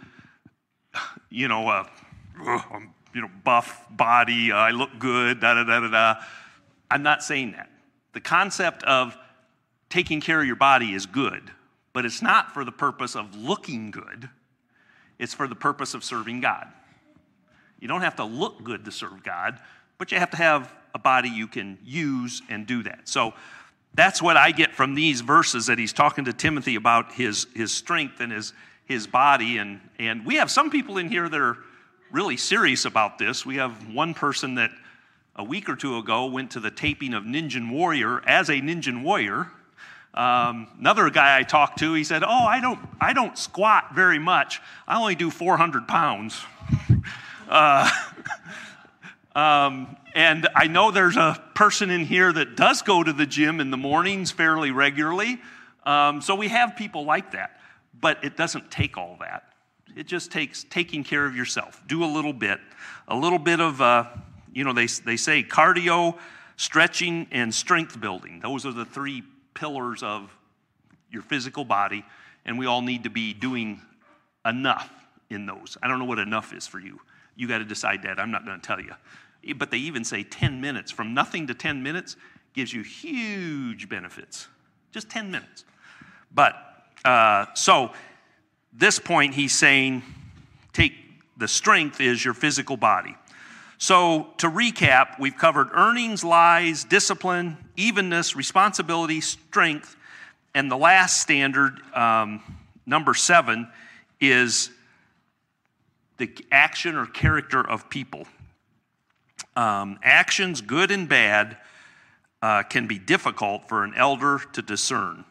you 1.30 1.48
know, 1.48 1.68
uh, 1.70 1.86
you 3.14 3.22
know, 3.22 3.30
buff 3.44 3.86
body, 3.90 4.52
I 4.52 4.72
look 4.72 4.98
good, 5.00 5.40
da 5.40 5.56
da 5.56 5.64
da 5.64 5.80
da 5.82 5.90
da. 5.90 6.22
I'm 6.90 7.04
not 7.04 7.24
saying 7.24 7.52
that. 7.52 7.70
The 8.14 8.22
concept 8.22 8.84
of 8.84 9.18
taking 9.90 10.22
care 10.22 10.42
of 10.42 10.48
your 10.48 10.56
body 10.56 10.94
is 10.94 11.06
good, 11.06 11.52
but 11.94 12.06
it's 12.06 12.22
not 12.22 12.54
for 12.54 12.66
the 12.66 12.72
purpose 12.72 13.16
of 13.16 13.36
looking 13.36 13.92
good. 13.92 14.30
It's 15.20 15.34
for 15.34 15.48
the 15.48 15.56
purpose 15.56 15.94
of 15.94 16.04
serving 16.04 16.42
God. 16.42 16.68
You 17.80 17.88
don't 17.88 18.02
have 18.02 18.16
to 18.18 18.24
look 18.24 18.64
good 18.64 18.86
to 18.86 18.92
serve 18.92 19.24
God, 19.24 19.60
but 19.98 20.12
you 20.12 20.18
have 20.18 20.32
to 20.32 20.38
have 20.38 20.74
a 20.94 21.00
body 21.00 21.30
you 21.30 21.48
can 21.48 21.78
use 21.84 22.42
and 22.50 22.66
do 22.66 22.84
that. 22.84 23.08
So 23.08 23.34
that's 23.94 24.22
what 24.22 24.38
I 24.38 24.52
get 24.52 24.74
from 24.76 24.96
these 24.96 25.22
verses 25.22 25.68
that 25.68 25.80
he's 25.80 25.94
talking 25.94 26.26
to 26.26 26.34
Timothy 26.34 26.76
about 26.76 27.14
his, 27.14 27.48
his 27.56 27.74
strength 27.74 28.20
and 28.20 28.32
his, 28.32 28.54
his 28.86 29.08
body. 29.08 29.58
And, 29.58 29.82
and 29.98 30.26
we 30.26 30.36
have 30.36 30.52
some 30.52 30.70
people 30.70 30.98
in 30.98 31.10
here 31.10 31.28
that 31.28 31.40
are 31.40 31.58
really 32.12 32.38
serious 32.38 32.86
about 32.86 33.18
this. 33.18 33.46
We 33.46 33.58
have 33.58 33.94
one 33.94 34.14
person 34.14 34.56
that 34.56 34.72
a 35.36 35.44
week 35.44 35.70
or 35.70 35.76
two 35.76 35.98
ago 35.98 36.26
went 36.26 36.52
to 36.52 36.60
the 36.60 36.72
taping 36.72 37.14
of 37.14 37.24
Ninja 37.24 37.70
Warrior 37.70 38.22
as 38.28 38.50
a 38.50 38.56
Ninja 38.56 39.02
Warrior. 39.02 39.50
Um, 40.14 40.68
another 40.80 41.10
guy 41.10 41.38
I 41.38 41.44
talked 41.44 41.80
to, 41.80 41.94
he 41.94 42.04
said, 42.04 42.24
"Oh, 42.24 42.28
I 42.28 42.60
don't, 42.60 42.80
I 43.00 43.14
don't 43.14 43.38
squat 43.38 43.94
very 43.94 44.20
much. 44.20 44.60
I 44.88 45.00
only 45.00 45.16
do 45.16 45.30
400 45.30 45.88
pounds." 45.88 46.42
uh, 47.50 47.90
um, 49.36 49.96
and 50.16 50.48
I 50.56 50.68
know 50.68 50.92
there's 50.92 51.18
a 51.18 51.42
person 51.54 51.90
in 51.90 52.06
here 52.06 52.34
that 52.34 52.56
does 52.56 52.82
go 52.82 53.04
to 53.04 53.14
the 53.14 53.26
gym 53.26 53.60
in 53.60 53.72
the 53.72 53.78
mornings 53.78 54.32
fairly 54.32 54.72
regularly. 54.72 55.40
Um, 55.86 56.22
so 56.22 56.36
we 56.36 56.48
have 56.48 56.76
people 56.76 57.06
like 57.06 57.32
that. 57.32 57.60
But 58.00 58.24
it 58.24 58.38
doesn't 58.38 58.72
take 58.72 58.98
all 58.98 59.18
that. 59.20 59.54
It 59.96 60.08
just 60.08 60.32
takes 60.32 60.64
taking 60.64 61.04
care 61.04 61.26
of 61.26 61.36
yourself. 61.36 61.82
Do 61.88 62.04
a 62.04 62.08
little 62.08 62.34
bit. 62.34 62.60
A 63.08 63.16
little 63.16 63.40
bit 63.40 63.60
of, 63.60 63.82
uh, 63.82 64.06
you 64.54 64.64
know, 64.64 64.74
they, 64.74 64.86
they 64.86 65.18
say 65.18 65.44
cardio, 65.44 66.18
stretching, 66.56 67.28
and 67.32 67.54
strength 67.54 68.00
building. 68.00 68.40
Those 68.40 68.66
are 68.66 68.72
the 68.72 68.86
three 68.86 69.24
pillars 69.54 70.04
of 70.04 70.36
your 71.12 71.24
physical 71.24 71.66
body, 71.66 72.06
and 72.46 72.58
we 72.58 72.66
all 72.66 72.82
need 72.82 73.04
to 73.04 73.10
be 73.10 73.34
doing 73.34 73.82
enough 74.46 74.90
in 75.30 75.46
those. 75.46 75.78
I 75.82 75.88
don't 75.88 76.00
know 76.00 76.06
what 76.06 76.20
enough 76.20 76.54
is 76.54 76.68
for 76.68 76.80
you. 76.80 77.00
You 77.40 77.48
got 77.48 77.60
to 77.60 77.66
decide 77.66 78.04
that. 78.04 78.20
I'm 78.20 78.32
not 78.32 78.46
going 78.46 78.60
to 78.60 78.68
tell 78.68 78.82
you. 78.82 78.94
But 79.56 79.72
they 79.72 79.78
even 79.78 80.04
say 80.04 80.24
10 80.24 80.60
minutes. 80.60 80.92
From 80.92 81.14
nothing 81.14 81.48
to 81.48 81.54
10 81.54 81.82
minutes 81.82 82.18
gives 82.54 82.74
you 82.74 82.84
huge 82.84 83.88
benefits. 83.88 84.50
Just 84.92 85.10
10 85.10 85.32
minutes. 85.32 85.64
But 86.34 86.56
uh, 87.06 87.46
so, 87.54 87.92
this 88.74 89.00
point, 89.00 89.36
he's 89.36 89.58
saying, 89.58 90.04
take 90.74 90.92
the 91.38 91.48
strength 91.48 92.02
is 92.02 92.26
your 92.26 92.34
physical 92.34 92.76
body. 92.76 93.16
So, 93.78 94.28
to 94.40 94.50
recap, 94.50 95.18
we've 95.18 95.38
covered 95.38 95.70
earnings, 95.72 96.26
lies, 96.26 96.84
discipline, 96.84 97.56
evenness, 97.78 98.36
responsibility, 98.36 99.22
strength, 99.22 99.96
And 100.54 100.70
the 100.70 100.76
last 100.76 101.22
standard, 101.22 101.80
um, 101.96 102.44
number 102.86 103.14
seven, 103.14 103.70
is 104.20 104.72
the 106.20 106.30
action 106.52 106.96
or 106.96 107.06
character 107.06 107.68
of 107.68 107.90
people. 107.90 108.28
Um, 109.56 109.98
actions, 110.04 110.62
good 110.62 110.92
and 110.92 111.10
bad, 111.10 111.58
uh, 112.42 112.64
can 112.64 112.88
be 112.88 113.00
difficult 113.00 113.68
for 113.68 113.84
an 113.84 113.94
elder 113.96 114.40
to 114.54 114.62
discern. 114.62 115.26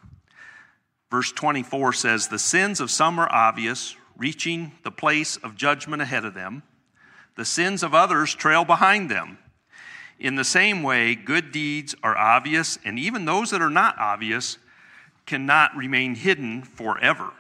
Verse 1.11 1.33
24 1.33 1.93
says, 1.93 2.29
The 2.29 2.39
sins 2.39 2.81
of 2.81 2.91
some 2.91 3.19
are 3.19 3.33
obvious, 3.33 3.97
reaching 4.17 4.73
the 4.83 4.91
place 4.91 5.37
of 5.37 5.57
judgment 5.57 6.03
ahead 6.03 6.25
of 6.25 6.35
them. 6.35 6.63
The 7.37 7.45
sins 7.45 7.83
of 7.83 7.95
others 7.95 8.35
trail 8.35 8.65
behind 8.65 9.11
them. 9.11 9.39
In 10.19 10.35
the 10.35 10.45
same 10.45 10.83
way, 10.83 11.15
good 11.15 11.53
deeds 11.53 11.95
are 12.03 12.17
obvious, 12.17 12.79
and 12.85 12.99
even 12.99 13.25
those 13.25 13.51
that 13.51 13.63
are 13.63 13.71
not 13.71 13.97
obvious 13.99 14.59
cannot 15.25 15.77
remain 15.77 16.17
hidden 16.17 16.63
forever. 16.63 17.33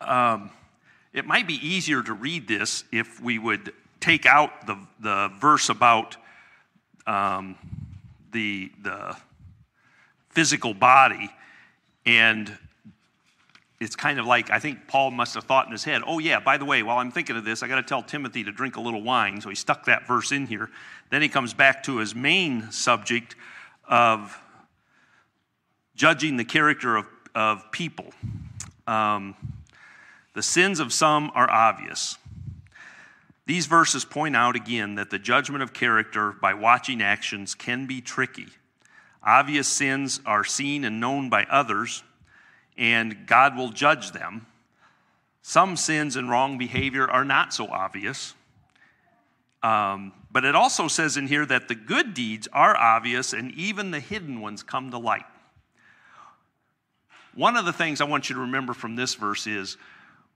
Um, 0.00 0.50
it 1.12 1.26
might 1.26 1.46
be 1.46 1.54
easier 1.54 2.02
to 2.02 2.12
read 2.12 2.46
this 2.46 2.84
if 2.92 3.20
we 3.20 3.38
would 3.38 3.72
take 4.00 4.26
out 4.26 4.66
the, 4.66 4.78
the 5.00 5.30
verse 5.38 5.68
about 5.68 6.16
um, 7.06 7.56
the, 8.32 8.70
the 8.82 9.16
physical 10.30 10.72
body 10.72 11.30
and 12.06 12.56
it's 13.80 13.96
kind 13.96 14.18
of 14.18 14.26
like 14.26 14.50
I 14.50 14.58
think 14.58 14.86
Paul 14.86 15.10
must 15.10 15.34
have 15.34 15.44
thought 15.44 15.66
in 15.66 15.72
his 15.72 15.84
head, 15.84 16.02
oh, 16.06 16.18
yeah, 16.18 16.38
by 16.38 16.58
the 16.58 16.66
way, 16.66 16.82
while 16.82 16.98
I'm 16.98 17.10
thinking 17.10 17.36
of 17.36 17.44
this, 17.44 17.62
I 17.62 17.68
got 17.68 17.76
to 17.76 17.82
tell 17.82 18.02
Timothy 18.02 18.44
to 18.44 18.52
drink 18.52 18.76
a 18.76 18.80
little 18.80 19.02
wine. 19.02 19.40
So 19.40 19.48
he 19.48 19.54
stuck 19.54 19.86
that 19.86 20.06
verse 20.06 20.32
in 20.32 20.46
here. 20.46 20.70
Then 21.08 21.22
he 21.22 21.28
comes 21.28 21.54
back 21.54 21.82
to 21.84 21.96
his 21.96 22.14
main 22.14 22.70
subject 22.70 23.36
of 23.88 24.38
judging 25.94 26.36
the 26.36 26.44
character 26.44 26.96
of, 26.96 27.06
of 27.34 27.72
people. 27.72 28.12
Um, 28.86 29.34
the 30.34 30.42
sins 30.42 30.80
of 30.80 30.92
some 30.92 31.30
are 31.34 31.50
obvious. 31.50 32.16
These 33.46 33.66
verses 33.66 34.04
point 34.04 34.36
out 34.36 34.54
again 34.54 34.94
that 34.94 35.10
the 35.10 35.18
judgment 35.18 35.62
of 35.62 35.72
character 35.72 36.32
by 36.32 36.54
watching 36.54 37.02
actions 37.02 37.54
can 37.54 37.86
be 37.86 38.00
tricky. 38.00 38.46
Obvious 39.22 39.66
sins 39.66 40.20
are 40.24 40.44
seen 40.44 40.84
and 40.84 41.00
known 41.00 41.28
by 41.28 41.44
others, 41.44 42.04
and 42.78 43.26
God 43.26 43.56
will 43.56 43.70
judge 43.70 44.12
them. 44.12 44.46
Some 45.42 45.76
sins 45.76 46.16
and 46.16 46.30
wrong 46.30 46.58
behavior 46.58 47.10
are 47.10 47.24
not 47.24 47.52
so 47.52 47.66
obvious. 47.66 48.34
Um, 49.62 50.12
but 50.30 50.44
it 50.44 50.54
also 50.54 50.88
says 50.88 51.16
in 51.16 51.26
here 51.26 51.44
that 51.44 51.68
the 51.68 51.74
good 51.74 52.14
deeds 52.14 52.48
are 52.52 52.76
obvious 52.76 53.32
and 53.32 53.52
even 53.52 53.90
the 53.90 54.00
hidden 54.00 54.40
ones 54.40 54.62
come 54.62 54.90
to 54.90 54.98
light. 54.98 55.26
One 57.34 57.56
of 57.56 57.64
the 57.64 57.72
things 57.72 58.00
I 58.00 58.04
want 58.04 58.28
you 58.28 58.36
to 58.36 58.42
remember 58.42 58.74
from 58.74 58.96
this 58.96 59.14
verse 59.14 59.46
is 59.46 59.76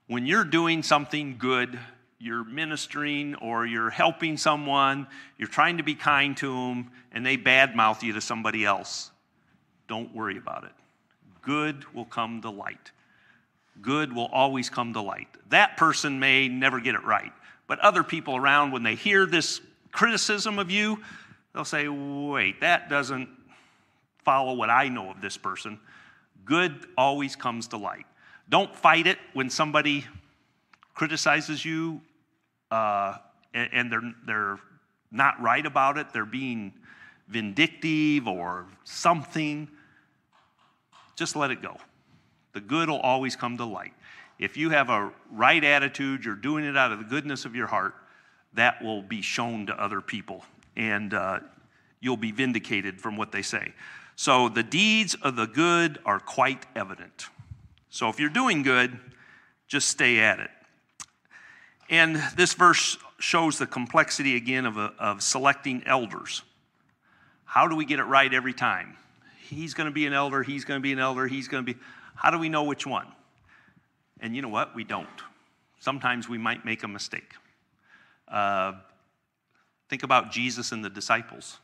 when 0.06 0.26
you're 0.26 0.44
doing 0.44 0.82
something 0.82 1.36
good, 1.38 1.78
you're 2.18 2.44
ministering 2.44 3.34
or 3.36 3.66
you're 3.66 3.90
helping 3.90 4.36
someone, 4.36 5.06
you're 5.38 5.48
trying 5.48 5.78
to 5.78 5.82
be 5.82 5.94
kind 5.94 6.36
to 6.38 6.48
them, 6.48 6.90
and 7.12 7.24
they 7.24 7.36
badmouth 7.36 8.02
you 8.02 8.12
to 8.14 8.20
somebody 8.20 8.64
else, 8.64 9.10
don't 9.88 10.14
worry 10.14 10.36
about 10.36 10.64
it. 10.64 10.72
Good 11.42 11.92
will 11.94 12.04
come 12.04 12.40
to 12.42 12.50
light. 12.50 12.92
Good 13.82 14.12
will 14.12 14.28
always 14.32 14.70
come 14.70 14.92
to 14.94 15.00
light. 15.00 15.28
That 15.50 15.76
person 15.76 16.18
may 16.18 16.48
never 16.48 16.80
get 16.80 16.94
it 16.94 17.04
right, 17.04 17.32
but 17.66 17.78
other 17.80 18.02
people 18.02 18.36
around, 18.36 18.72
when 18.72 18.82
they 18.82 18.94
hear 18.94 19.26
this 19.26 19.60
criticism 19.92 20.58
of 20.58 20.70
you, 20.70 21.02
they'll 21.52 21.64
say, 21.64 21.88
wait, 21.88 22.60
that 22.60 22.88
doesn't 22.88 23.28
follow 24.24 24.54
what 24.54 24.70
I 24.70 24.88
know 24.88 25.10
of 25.10 25.20
this 25.20 25.36
person. 25.36 25.78
Good 26.44 26.86
always 26.96 27.36
comes 27.36 27.68
to 27.68 27.76
light. 27.76 28.06
Don't 28.48 28.74
fight 28.74 29.06
it 29.06 29.18
when 29.32 29.50
somebody 29.50 30.04
criticizes 30.94 31.64
you 31.64 32.00
uh, 32.70 33.16
and, 33.52 33.90
they're, 33.90 34.12
they're 34.26 34.58
not 35.10 35.40
right 35.40 35.64
about 35.64 35.96
it, 35.98 36.12
they're 36.12 36.24
being 36.26 36.72
vindictive 37.28 38.28
or 38.28 38.66
something, 38.84 39.68
just 41.16 41.36
let 41.36 41.50
it 41.50 41.62
go. 41.62 41.76
The 42.52 42.60
good 42.60 42.88
will 42.88 43.00
always 43.00 43.36
come 43.36 43.56
to 43.58 43.64
light. 43.64 43.92
If 44.38 44.56
you 44.56 44.70
have 44.70 44.90
a 44.90 45.12
right 45.30 45.62
attitude, 45.62 46.24
you're 46.24 46.34
doing 46.34 46.64
it 46.64 46.76
out 46.76 46.92
of 46.92 46.98
the 46.98 47.04
goodness 47.04 47.44
of 47.44 47.54
your 47.54 47.66
heart, 47.66 47.94
that 48.54 48.82
will 48.82 49.02
be 49.02 49.22
shown 49.22 49.66
to 49.66 49.80
other 49.80 50.00
people, 50.00 50.44
and 50.76 51.14
uh, 51.14 51.40
you'll 52.00 52.16
be 52.16 52.32
vindicated 52.32 53.00
from 53.00 53.16
what 53.16 53.32
they 53.32 53.42
say. 53.42 53.72
So 54.16 54.48
the 54.48 54.62
deeds 54.62 55.14
of 55.14 55.36
the 55.36 55.46
good 55.46 55.98
are 56.04 56.20
quite 56.20 56.66
evident. 56.76 57.26
So 57.94 58.08
if 58.08 58.18
you're 58.18 58.28
doing 58.28 58.64
good, 58.64 58.98
just 59.68 59.86
stay 59.86 60.18
at 60.18 60.40
it. 60.40 60.50
And 61.88 62.20
this 62.36 62.52
verse 62.54 62.98
shows 63.20 63.56
the 63.56 63.68
complexity 63.68 64.34
again 64.34 64.66
of, 64.66 64.76
a, 64.76 64.92
of 64.98 65.22
selecting 65.22 65.84
elders. 65.86 66.42
How 67.44 67.68
do 67.68 67.76
we 67.76 67.84
get 67.84 68.00
it 68.00 68.02
right 68.02 68.34
every 68.34 68.52
time? 68.52 68.96
He's 69.48 69.74
going 69.74 69.88
to 69.88 69.94
be 69.94 70.06
an 70.06 70.12
elder, 70.12 70.42
he's 70.42 70.64
going 70.64 70.80
to 70.80 70.82
be 70.82 70.92
an 70.92 70.98
elder, 70.98 71.28
he's 71.28 71.46
going 71.46 71.64
to 71.64 71.72
be. 71.72 71.78
How 72.16 72.32
do 72.32 72.38
we 72.40 72.48
know 72.48 72.64
which 72.64 72.84
one? 72.84 73.06
And 74.18 74.34
you 74.34 74.42
know 74.42 74.48
what? 74.48 74.74
We 74.74 74.82
don't. 74.82 75.06
Sometimes 75.78 76.28
we 76.28 76.36
might 76.36 76.64
make 76.64 76.82
a 76.82 76.88
mistake. 76.88 77.30
Uh, 78.26 78.72
think 79.88 80.02
about 80.02 80.32
Jesus 80.32 80.72
and 80.72 80.84
the 80.84 80.90
disciples. 80.90 81.58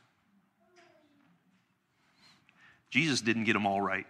Jesus 2.89 3.19
didn't 3.19 3.43
get 3.43 3.51
them 3.51 3.67
all 3.67 3.81
right. 3.81 4.07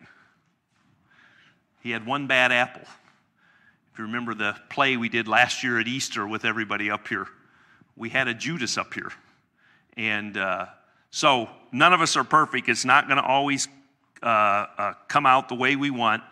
He 1.82 1.92
had 1.92 2.06
one 2.06 2.28
bad 2.28 2.52
apple. 2.52 2.84
If 2.84 4.00
you 4.00 4.06
remember 4.06 4.34
the 4.34 4.56
play 4.70 4.98
we 4.98 5.10
did 5.10 5.28
last 5.28 5.64
year 5.64 5.80
at 5.80 5.88
Easter 5.88 6.28
with 6.28 6.46
everybody 6.46 6.90
up 6.90 7.08
here, 7.08 7.28
we 7.96 8.10
had 8.10 8.28
a 8.28 8.34
Judas 8.34 8.78
up 8.78 8.94
here. 8.94 9.12
And 9.98 10.38
uh, 10.38 10.68
so 11.10 11.50
none 11.72 11.94
of 11.94 12.02
us 12.02 12.16
are 12.16 12.24
perfect. 12.24 12.70
It's 12.70 12.86
not 12.86 13.08
going 13.08 13.18
to 13.18 13.26
always 13.26 13.68
uh, 14.24 14.26
uh, 14.26 14.94
come 15.08 15.26
out 15.26 15.50
the 15.50 15.56
way 15.56 15.76
we 15.76 15.90
want. 15.90 16.24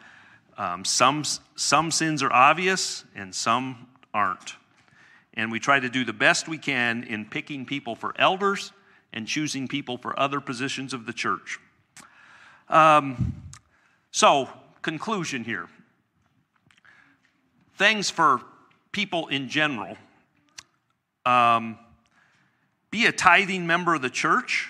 Um, 0.57 0.85
some, 0.85 1.23
some 1.55 1.91
sins 1.91 2.21
are 2.21 2.31
obvious 2.31 3.03
and 3.15 3.33
some 3.33 3.87
aren't. 4.13 4.55
And 5.33 5.51
we 5.51 5.59
try 5.59 5.79
to 5.79 5.89
do 5.89 6.05
the 6.05 6.13
best 6.13 6.47
we 6.47 6.57
can 6.57 7.03
in 7.03 7.25
picking 7.25 7.65
people 7.65 7.95
for 7.95 8.13
elders 8.17 8.71
and 9.11 9.27
choosing 9.27 9.67
people 9.67 9.97
for 9.97 10.17
other 10.19 10.39
positions 10.39 10.93
of 10.93 11.05
the 11.05 11.13
church. 11.13 11.59
Um, 12.67 13.41
so, 14.11 14.49
conclusion 14.81 15.43
here 15.43 15.67
things 17.79 18.09
for 18.09 18.41
people 18.91 19.27
in 19.29 19.47
general. 19.47 19.97
Um, 21.25 21.79
be 22.91 23.05
a 23.05 23.11
tithing 23.11 23.65
member 23.65 23.95
of 23.95 24.01
the 24.01 24.09
church. 24.09 24.67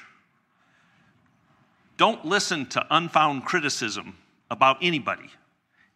Don't 1.97 2.23
listen 2.23 2.67
to 2.67 2.85
unfound 2.91 3.45
criticism 3.45 4.15
about 4.51 4.77
anybody. 4.81 5.29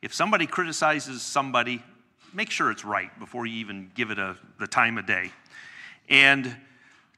If 0.02 0.14
somebody 0.14 0.48
criticizes 0.48 1.22
somebody, 1.22 1.84
make 2.34 2.50
sure 2.50 2.72
it's 2.72 2.84
right 2.84 3.18
before 3.20 3.46
you 3.46 3.58
even 3.58 3.92
give 3.94 4.10
it 4.10 4.18
a, 4.18 4.36
the 4.60 4.68
time 4.68 4.98
of 4.98 5.06
day. 5.06 5.32
And 6.10 6.56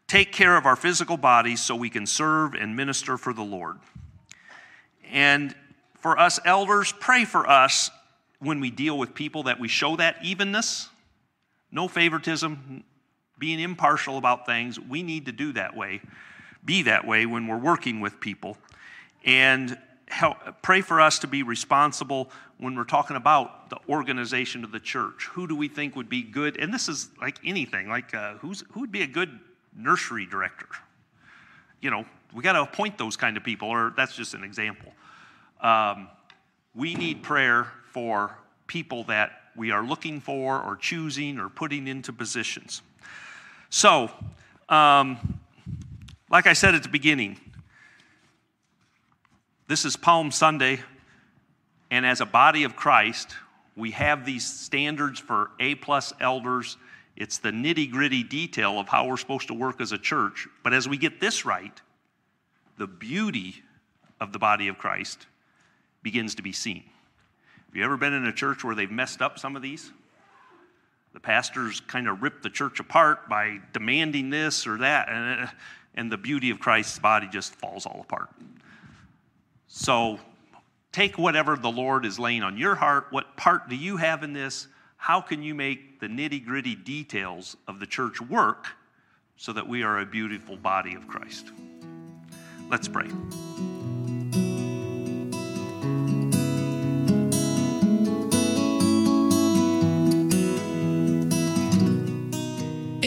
take 0.07 0.33
care 0.33 0.57
of 0.57 0.65
our 0.65 0.75
physical 0.75 1.17
bodies 1.17 1.61
so 1.61 1.75
we 1.75 1.89
can 1.89 2.05
serve 2.05 2.53
and 2.53 2.75
minister 2.75 3.17
for 3.17 3.33
the 3.33 3.43
Lord. 3.43 3.77
And 5.09 5.55
for 6.05 6.19
us 6.19 6.39
elders, 6.45 6.93
pray 6.99 7.25
for 7.25 7.49
us 7.49 7.89
when 8.37 8.59
we 8.59 8.69
deal 8.69 8.95
with 8.95 9.15
people 9.15 9.41
that 9.41 9.59
we 9.59 9.67
show 9.67 9.95
that 9.95 10.15
evenness, 10.21 10.87
no 11.71 11.87
favoritism, 11.87 12.83
being 13.39 13.59
impartial 13.59 14.19
about 14.19 14.45
things. 14.45 14.79
We 14.79 15.01
need 15.01 15.25
to 15.25 15.31
do 15.31 15.53
that 15.53 15.75
way, 15.75 16.01
be 16.63 16.83
that 16.83 17.07
way 17.07 17.25
when 17.25 17.47
we're 17.47 17.57
working 17.57 18.01
with 18.01 18.19
people. 18.19 18.55
And 19.23 19.79
help, 20.07 20.37
pray 20.61 20.81
for 20.81 21.01
us 21.01 21.17
to 21.17 21.27
be 21.27 21.41
responsible 21.41 22.29
when 22.59 22.75
we're 22.75 22.83
talking 22.83 23.17
about 23.17 23.71
the 23.71 23.79
organization 23.89 24.63
of 24.63 24.71
the 24.71 24.79
church. 24.79 25.27
Who 25.31 25.47
do 25.47 25.55
we 25.55 25.67
think 25.67 25.95
would 25.95 26.07
be 26.07 26.21
good? 26.21 26.55
And 26.59 26.71
this 26.71 26.87
is 26.87 27.09
like 27.19 27.39
anything, 27.43 27.89
like 27.89 28.13
uh, 28.13 28.35
who 28.35 28.53
would 28.75 28.91
be 28.91 29.01
a 29.01 29.07
good 29.07 29.39
nursery 29.75 30.27
director? 30.27 30.67
You 31.81 31.89
know, 31.89 32.05
we 32.31 32.43
got 32.43 32.53
to 32.53 32.61
appoint 32.61 32.99
those 32.99 33.17
kind 33.17 33.37
of 33.37 33.43
people, 33.43 33.69
or 33.69 33.91
that's 33.97 34.15
just 34.15 34.35
an 34.35 34.43
example. 34.43 34.91
Um, 35.65 36.09
we 36.75 36.93
need 36.93 37.23
prayer 37.23 37.65
for 37.91 38.37
people 38.67 39.05
that 39.05 39.31
we 39.55 39.71
are 39.71 39.83
looking 39.83 40.21
for 40.21 40.61
or 40.61 40.75
choosing 40.75 41.39
or 41.39 41.49
putting 41.49 41.87
into 41.87 42.13
positions. 42.13 42.83
So, 43.71 44.11
um, 44.69 45.39
like 46.29 46.45
I 46.45 46.53
said 46.53 46.75
at 46.75 46.83
the 46.83 46.89
beginning, 46.89 47.39
this 49.67 49.85
is 49.85 49.97
Palm 49.97 50.29
Sunday, 50.29 50.81
and 51.89 52.05
as 52.05 52.21
a 52.21 52.27
body 52.27 52.63
of 52.63 52.75
Christ, 52.75 53.35
we 53.75 53.89
have 53.89 54.23
these 54.23 54.45
standards 54.45 55.19
for 55.19 55.49
A 55.59 55.73
plus 55.73 56.13
elders. 56.21 56.77
It's 57.15 57.39
the 57.39 57.49
nitty 57.49 57.89
gritty 57.89 58.21
detail 58.21 58.79
of 58.79 58.87
how 58.87 59.07
we're 59.07 59.17
supposed 59.17 59.47
to 59.47 59.55
work 59.55 59.81
as 59.81 59.93
a 59.93 59.97
church. 59.97 60.47
But 60.63 60.75
as 60.75 60.87
we 60.87 60.97
get 60.97 61.19
this 61.19 61.43
right, 61.43 61.81
the 62.77 62.85
beauty 62.85 63.63
of 64.21 64.31
the 64.31 64.37
body 64.37 64.67
of 64.67 64.77
Christ 64.77 65.25
begins 66.05 66.35
to 66.35 66.43
be 66.43 66.51
seen. 66.51 66.83
Have 67.65 67.75
you 67.75 67.83
ever 67.83 67.97
been 67.97 68.13
in 68.13 68.27
a 68.27 68.31
church 68.31 68.63
where 68.63 68.75
they've 68.75 68.91
messed 68.91 69.23
up 69.23 69.39
some 69.39 69.55
of 69.55 69.63
these? 69.63 69.91
The 71.13 71.19
pastors 71.19 71.81
kind 71.87 72.07
of 72.07 72.21
rip 72.21 72.43
the 72.43 72.49
church 72.51 72.79
apart 72.79 73.27
by 73.27 73.57
demanding 73.73 74.29
this 74.29 74.67
or 74.67 74.77
that, 74.77 75.09
and, 75.09 75.41
uh, 75.41 75.51
and 75.95 76.11
the 76.11 76.17
beauty 76.17 76.51
of 76.51 76.59
Christ's 76.59 76.99
body 76.99 77.27
just 77.27 77.55
falls 77.55 77.87
all 77.87 78.01
apart. 78.01 78.29
So 79.67 80.19
take 80.91 81.17
whatever 81.17 81.57
the 81.57 81.71
Lord 81.71 82.05
is 82.05 82.19
laying 82.19 82.43
on 82.43 82.55
your 82.55 82.75
heart. 82.75 83.07
What 83.09 83.35
part 83.35 83.67
do 83.67 83.75
you 83.75 83.97
have 83.97 84.21
in 84.21 84.31
this? 84.31 84.67
How 84.97 85.21
can 85.21 85.41
you 85.41 85.55
make 85.55 85.99
the 85.99 86.07
nitty 86.07 86.45
gritty 86.45 86.75
details 86.75 87.57
of 87.67 87.79
the 87.79 87.87
church 87.87 88.21
work 88.21 88.67
so 89.37 89.53
that 89.53 89.67
we 89.67 89.81
are 89.81 90.01
a 90.01 90.05
beautiful 90.05 90.55
body 90.55 90.93
of 90.93 91.07
Christ? 91.07 91.47
Let's 92.69 92.87
pray. 92.87 93.07